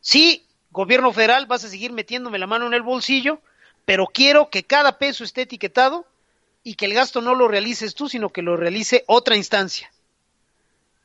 [0.00, 3.40] Sí, gobierno federal, vas a seguir metiéndome la mano en el bolsillo,
[3.84, 6.06] pero quiero que cada peso esté etiquetado
[6.64, 9.92] y que el gasto no lo realices tú, sino que lo realice otra instancia.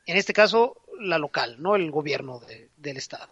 [0.06, 3.28] En este caso, la local, no el gobierno de- del estado.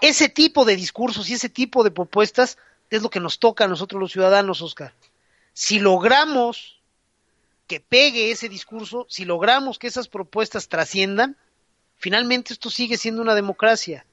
[0.00, 2.58] Ese tipo de discursos y ese tipo de propuestas
[2.90, 4.94] es lo que nos toca a nosotros los ciudadanos, Oscar.
[5.52, 6.77] Si logramos
[7.68, 11.36] que pegue ese discurso, si logramos que esas propuestas trasciendan,
[11.98, 14.06] finalmente esto sigue siendo una democracia.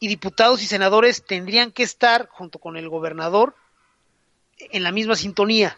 [0.00, 3.54] Y diputados y senadores tendrían que estar, junto con el gobernador,
[4.58, 5.76] en la misma sintonía.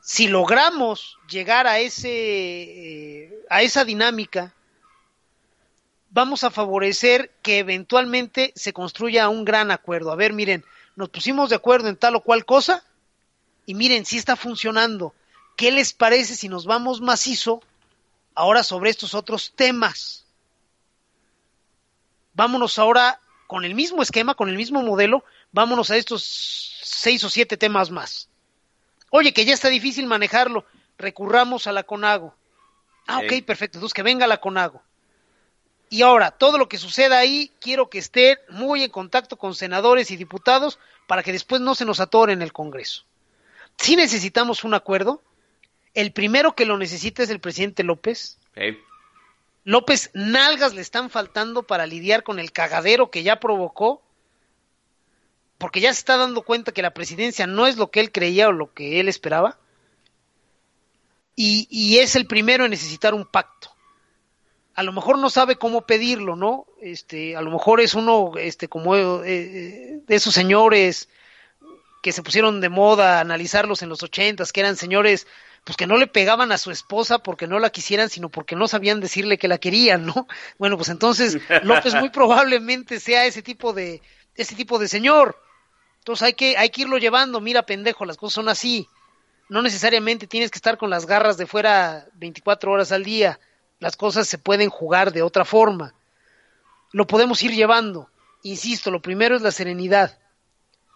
[0.00, 4.54] Si logramos llegar a ese eh, a esa dinámica,
[6.10, 10.10] vamos a favorecer que eventualmente se construya un gran acuerdo.
[10.10, 10.64] A ver, miren,
[10.96, 12.82] nos pusimos de acuerdo en tal o cual cosa
[13.66, 15.14] y miren si está funcionando.
[15.56, 17.62] ¿Qué les parece si nos vamos macizo
[18.34, 20.24] ahora sobre estos otros temas?
[22.34, 26.22] Vámonos ahora con el mismo esquema, con el mismo modelo, vámonos a estos
[26.82, 28.28] seis o siete temas más.
[29.10, 30.64] Oye, que ya está difícil manejarlo,
[30.96, 32.34] recurramos a la CONAGO.
[33.06, 33.42] Ah, ok, Sí.
[33.42, 34.80] perfecto, entonces que venga la CONAGO.
[35.88, 40.12] Y ahora, todo lo que suceda ahí, quiero que esté muy en contacto con senadores
[40.12, 40.78] y diputados
[41.08, 43.04] para que después no se nos atore en el Congreso.
[43.80, 45.22] Si necesitamos un acuerdo,
[45.94, 48.38] el primero que lo necesita es el presidente López.
[48.54, 48.78] Sí.
[49.64, 54.02] López, nalgas le están faltando para lidiar con el cagadero que ya provocó,
[55.56, 58.48] porque ya se está dando cuenta que la presidencia no es lo que él creía
[58.48, 59.58] o lo que él esperaba,
[61.34, 63.70] y, y es el primero en necesitar un pacto.
[64.74, 66.66] A lo mejor no sabe cómo pedirlo, ¿no?
[66.82, 71.08] Este, a lo mejor es uno, este, como eh, eh, de esos señores
[72.02, 75.26] que se pusieron de moda a analizarlos en los ochentas, que eran señores
[75.64, 78.66] pues que no le pegaban a su esposa porque no la quisieran, sino porque no
[78.66, 80.26] sabían decirle que la querían, ¿no?
[80.58, 84.00] Bueno, pues entonces López muy probablemente sea ese tipo de
[84.34, 85.36] ese tipo de señor.
[85.98, 88.88] Entonces hay que hay que irlo llevando, mira pendejo, las cosas son así.
[89.48, 93.38] No necesariamente tienes que estar con las garras de fuera 24 horas al día.
[93.80, 95.94] Las cosas se pueden jugar de otra forma.
[96.92, 98.08] Lo podemos ir llevando.
[98.42, 100.18] Insisto, lo primero es la serenidad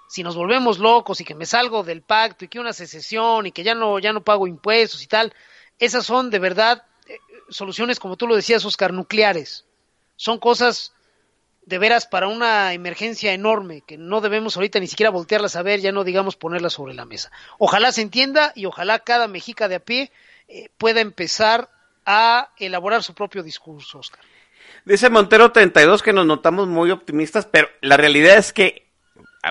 [0.08, 3.52] si nos volvemos locos y que me salgo del pacto y que una secesión y
[3.52, 5.34] que ya no, ya no pago impuestos y tal,
[5.78, 7.18] esas son de verdad eh,
[7.48, 9.64] soluciones, como tú lo decías, Oscar, nucleares.
[10.16, 10.92] Son cosas
[11.66, 15.80] de veras para una emergencia enorme que no debemos ahorita ni siquiera voltearlas a ver,
[15.80, 17.32] ya no digamos ponerlas sobre la mesa.
[17.58, 20.12] Ojalá se entienda y ojalá cada mexica de a pie
[20.48, 21.70] eh, pueda empezar
[22.04, 24.20] a elaborar su propio discurso, Oscar.
[24.84, 28.83] Dice Montero 32 que nos notamos muy optimistas, pero la realidad es que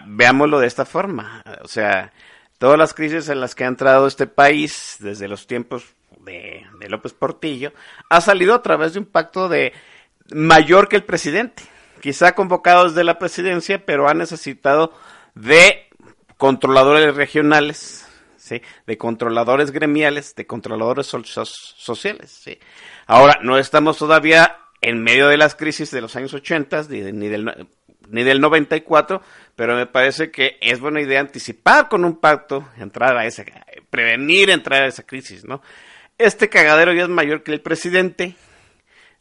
[0.05, 1.43] veámoslo de esta forma.
[1.63, 2.11] O sea,
[2.57, 5.85] todas las crisis en las que ha entrado este país desde los tiempos
[6.19, 7.73] de, de López Portillo
[8.09, 9.73] ha salido a través de un pacto de
[10.33, 11.63] mayor que el presidente.
[12.01, 14.93] Quizá convocado desde la presidencia, pero ha necesitado
[15.35, 15.87] de
[16.37, 18.07] controladores regionales,
[18.37, 18.61] ¿sí?
[18.85, 22.29] de controladores gremiales, de controladores so- so- sociales.
[22.31, 22.59] ¿sí?
[23.07, 27.13] Ahora, no estamos todavía en medio de las crisis de los años 80 ni, de-
[27.29, 27.67] del,
[28.09, 29.21] ni del 94,
[29.55, 33.43] pero me parece que es buena idea anticipar con un pacto, entrar a esa,
[33.89, 35.61] prevenir entrar a esa crisis, ¿no?
[36.17, 38.35] Este cagadero ya es mayor que el presidente,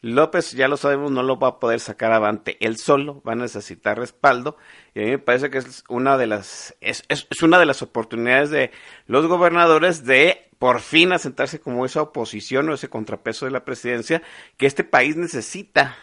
[0.03, 3.37] López, ya lo sabemos, no lo va a poder sacar avante él solo, va a
[3.37, 4.57] necesitar respaldo,
[4.95, 7.67] y a mí me parece que es una de las, es, es, es una de
[7.67, 8.71] las oportunidades de
[9.07, 14.23] los gobernadores de por fin asentarse como esa oposición o ese contrapeso de la presidencia
[14.57, 15.97] que este país necesita.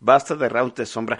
[0.00, 1.18] Basta de rounds de sombra.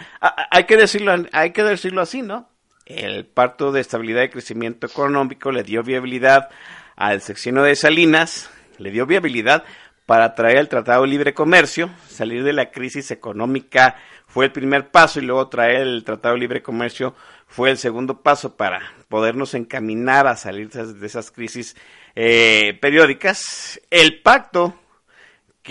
[0.50, 2.48] Hay que decirlo, hay que decirlo así, ¿no?
[2.86, 6.48] El pacto de estabilidad y crecimiento económico le dio viabilidad
[6.96, 9.64] al sexenio de Salinas, le dio viabilidad
[10.06, 13.96] para traer el Tratado de Libre Comercio, salir de la crisis económica
[14.26, 17.14] fue el primer paso y luego traer el Tratado de Libre Comercio
[17.46, 21.76] fue el segundo paso para podernos encaminar a salir de esas, de esas crisis
[22.14, 23.80] eh, periódicas.
[23.90, 24.74] El pacto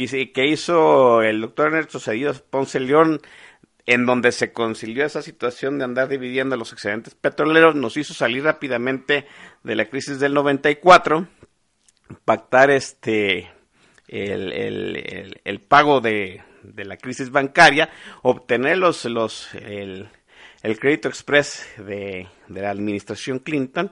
[0.06, 3.20] que, hizo el doctor Ernesto Cedillo Ponce León,
[3.86, 8.44] en donde se concilió esa situación de andar dividiendo los excedentes petroleros, nos hizo salir
[8.44, 9.26] rápidamente
[9.64, 11.28] de la crisis del 94,
[12.26, 13.50] pactar este
[14.08, 17.90] el, el, el, el pago de, de la crisis bancaria,
[18.22, 20.10] obtener los, los el,
[20.62, 23.92] el crédito express de, de la administración Clinton,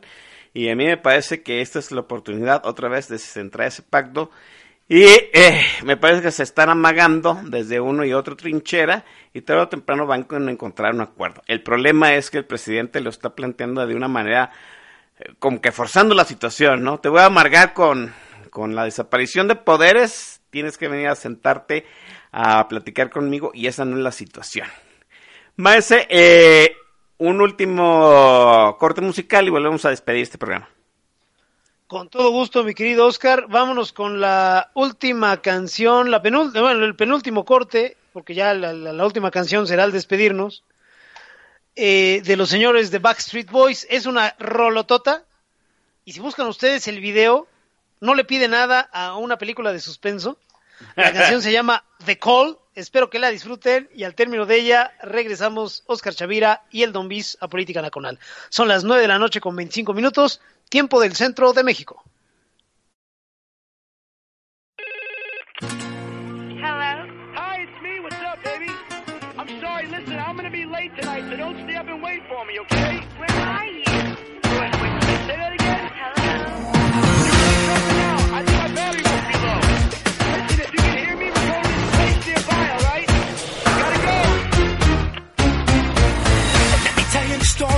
[0.53, 3.81] y a mí me parece que esta es la oportunidad otra vez de centrar ese
[3.81, 4.29] pacto
[4.87, 9.03] y eh, me parece que se están amagando desde uno y otro trinchera
[9.33, 11.41] y tarde o temprano van a encontrar un acuerdo.
[11.47, 14.51] El problema es que el presidente lo está planteando de una manera
[15.17, 16.99] eh, como que forzando la situación, ¿no?
[16.99, 18.13] Te voy a amargar con,
[18.51, 21.85] con la desaparición de poderes, tienes que venir a sentarte
[22.31, 24.67] a platicar conmigo y esa no es la situación.
[25.55, 26.75] Maese, eh,
[27.17, 30.69] un último corte musical y volvemos a despedir este programa.
[31.87, 33.45] Con todo gusto, mi querido Oscar.
[33.47, 39.83] Vámonos con la última canción, la el penúltimo corte, porque ya la última canción será
[39.83, 40.63] al despedirnos,
[41.75, 43.85] eh, de los señores de Backstreet Boys.
[43.87, 45.25] Es una rolotota.
[46.05, 47.47] Y si buscan ustedes el video,
[47.99, 50.39] no le pide nada a una película de suspenso.
[50.95, 52.57] La canción se llama The Call.
[52.75, 57.07] Espero que la disfruten y al término de ella regresamos Oscar Chavira y el Don
[57.07, 58.19] Bis a Política Nacional.
[58.49, 62.03] Son las 9 de la noche con 25 minutos, tiempo del centro de México.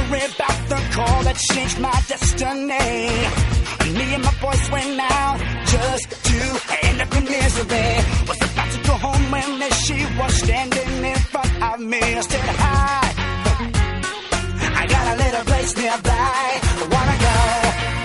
[0.10, 1.06] Gotta go.
[1.24, 2.78] Let me tell you the story destiny.
[3.98, 6.40] Me and my boys went out just to
[6.88, 7.90] end up in misery.
[8.28, 12.00] Was about to go home when she was standing in front of me.
[12.00, 13.04] I said, Hi,
[14.80, 16.12] I got a little place nearby.
[16.14, 17.38] I Wanna go?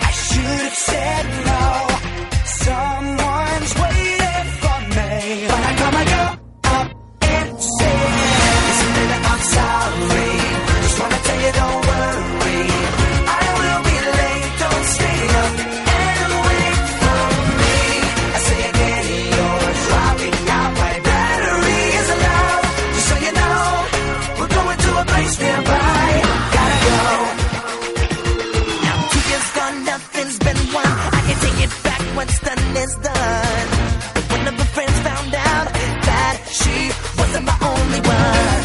[0.08, 1.62] I should have said no.
[2.64, 3.21] Someone's
[32.82, 33.68] is done.
[34.14, 35.68] But one of her friends found out
[36.10, 36.76] that she
[37.20, 38.62] wasn't my only one,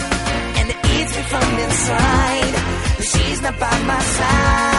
[0.57, 2.55] and it eats me from inside.
[3.11, 4.76] She's not by my side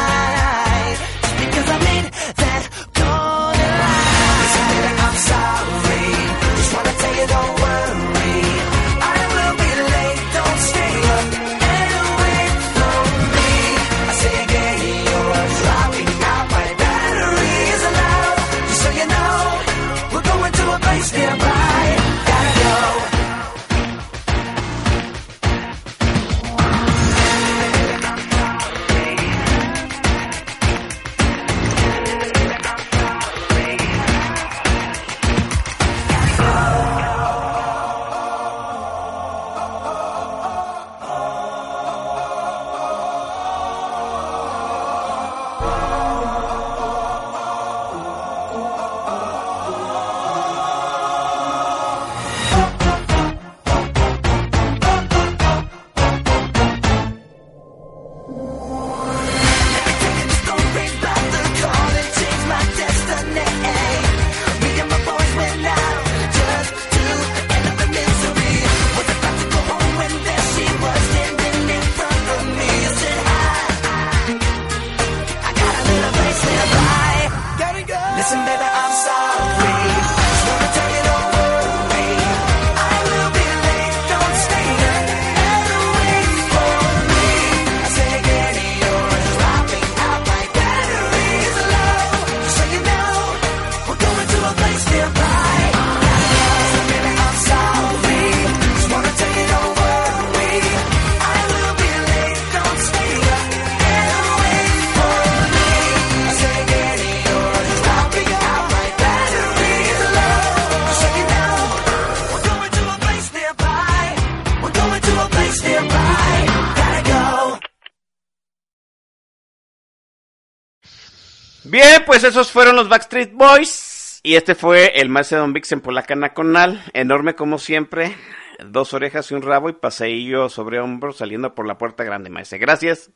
[121.80, 124.18] Bien, pues esos fueron los Backstreet Boys.
[124.24, 126.82] Y este fue el Macedon Vixen Polaca Nacional.
[126.92, 128.16] Enorme como siempre.
[128.58, 132.58] Dos orejas y un rabo y paseillo sobre hombros saliendo por la puerta grande, maese.
[132.58, 133.12] Gracias.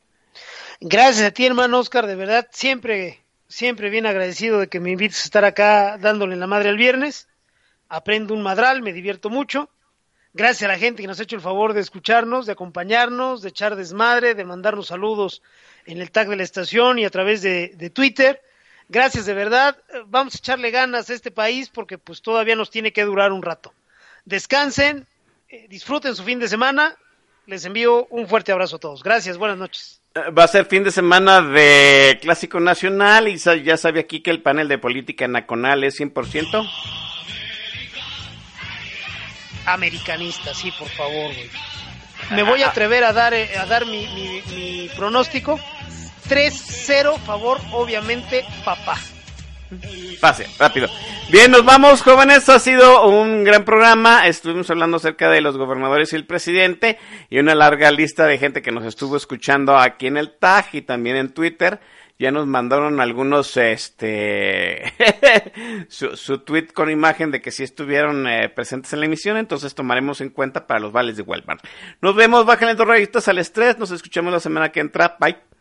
[0.79, 3.19] Gracias a ti, hermano Oscar, de verdad, siempre,
[3.49, 7.27] siempre bien agradecido de que me invites a estar acá dándole la madre el viernes.
[7.89, 9.69] Aprendo un madral, me divierto mucho.
[10.31, 13.49] Gracias a la gente que nos ha hecho el favor de escucharnos, de acompañarnos, de
[13.49, 15.41] echar desmadre, de mandarnos saludos
[15.85, 18.41] en el tag de la estación y a través de Twitter.
[18.89, 19.77] Gracias de verdad.
[20.07, 23.41] Vamos a echarle ganas a este país porque pues todavía nos tiene que durar un
[23.41, 23.73] rato.
[24.25, 25.07] Descansen,
[25.49, 26.95] eh, disfruten su fin de semana.
[27.45, 29.03] Les envío un fuerte abrazo a todos.
[29.03, 30.01] Gracias, buenas noches.
[30.15, 34.31] Eh, Va a ser fin de semana de Clásico Nacional y ya sabe aquí que
[34.31, 36.65] el panel de política nacional es 100%.
[39.65, 41.49] Americanista, sí, por favor, güey.
[42.31, 45.59] Me voy a atrever a dar, eh, a dar mi, mi- mi pronóstico.
[46.29, 48.97] 3-0, favor, obviamente, papá.
[50.19, 50.87] Fácil, rápido.
[51.29, 52.47] Bien, nos vamos, jóvenes.
[52.49, 54.27] Ha sido un gran programa.
[54.27, 56.97] Estuvimos hablando acerca de los gobernadores y el presidente
[57.29, 60.81] y una larga lista de gente que nos estuvo escuchando aquí en el TAG y
[60.81, 61.79] también en Twitter.
[62.19, 64.93] Ya nos mandaron algunos, este,
[65.89, 69.73] su, su tweet con imagen de que sí estuvieron eh, presentes en la emisión, entonces
[69.73, 71.65] tomaremos en cuenta para los vales de Walmart.
[72.01, 75.52] Nos vemos, bájenle dos rayitas al estrés, nos escuchamos la semana que entra, bye.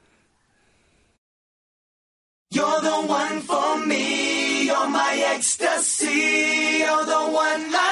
[5.42, 7.91] Ecstasy, you're the one I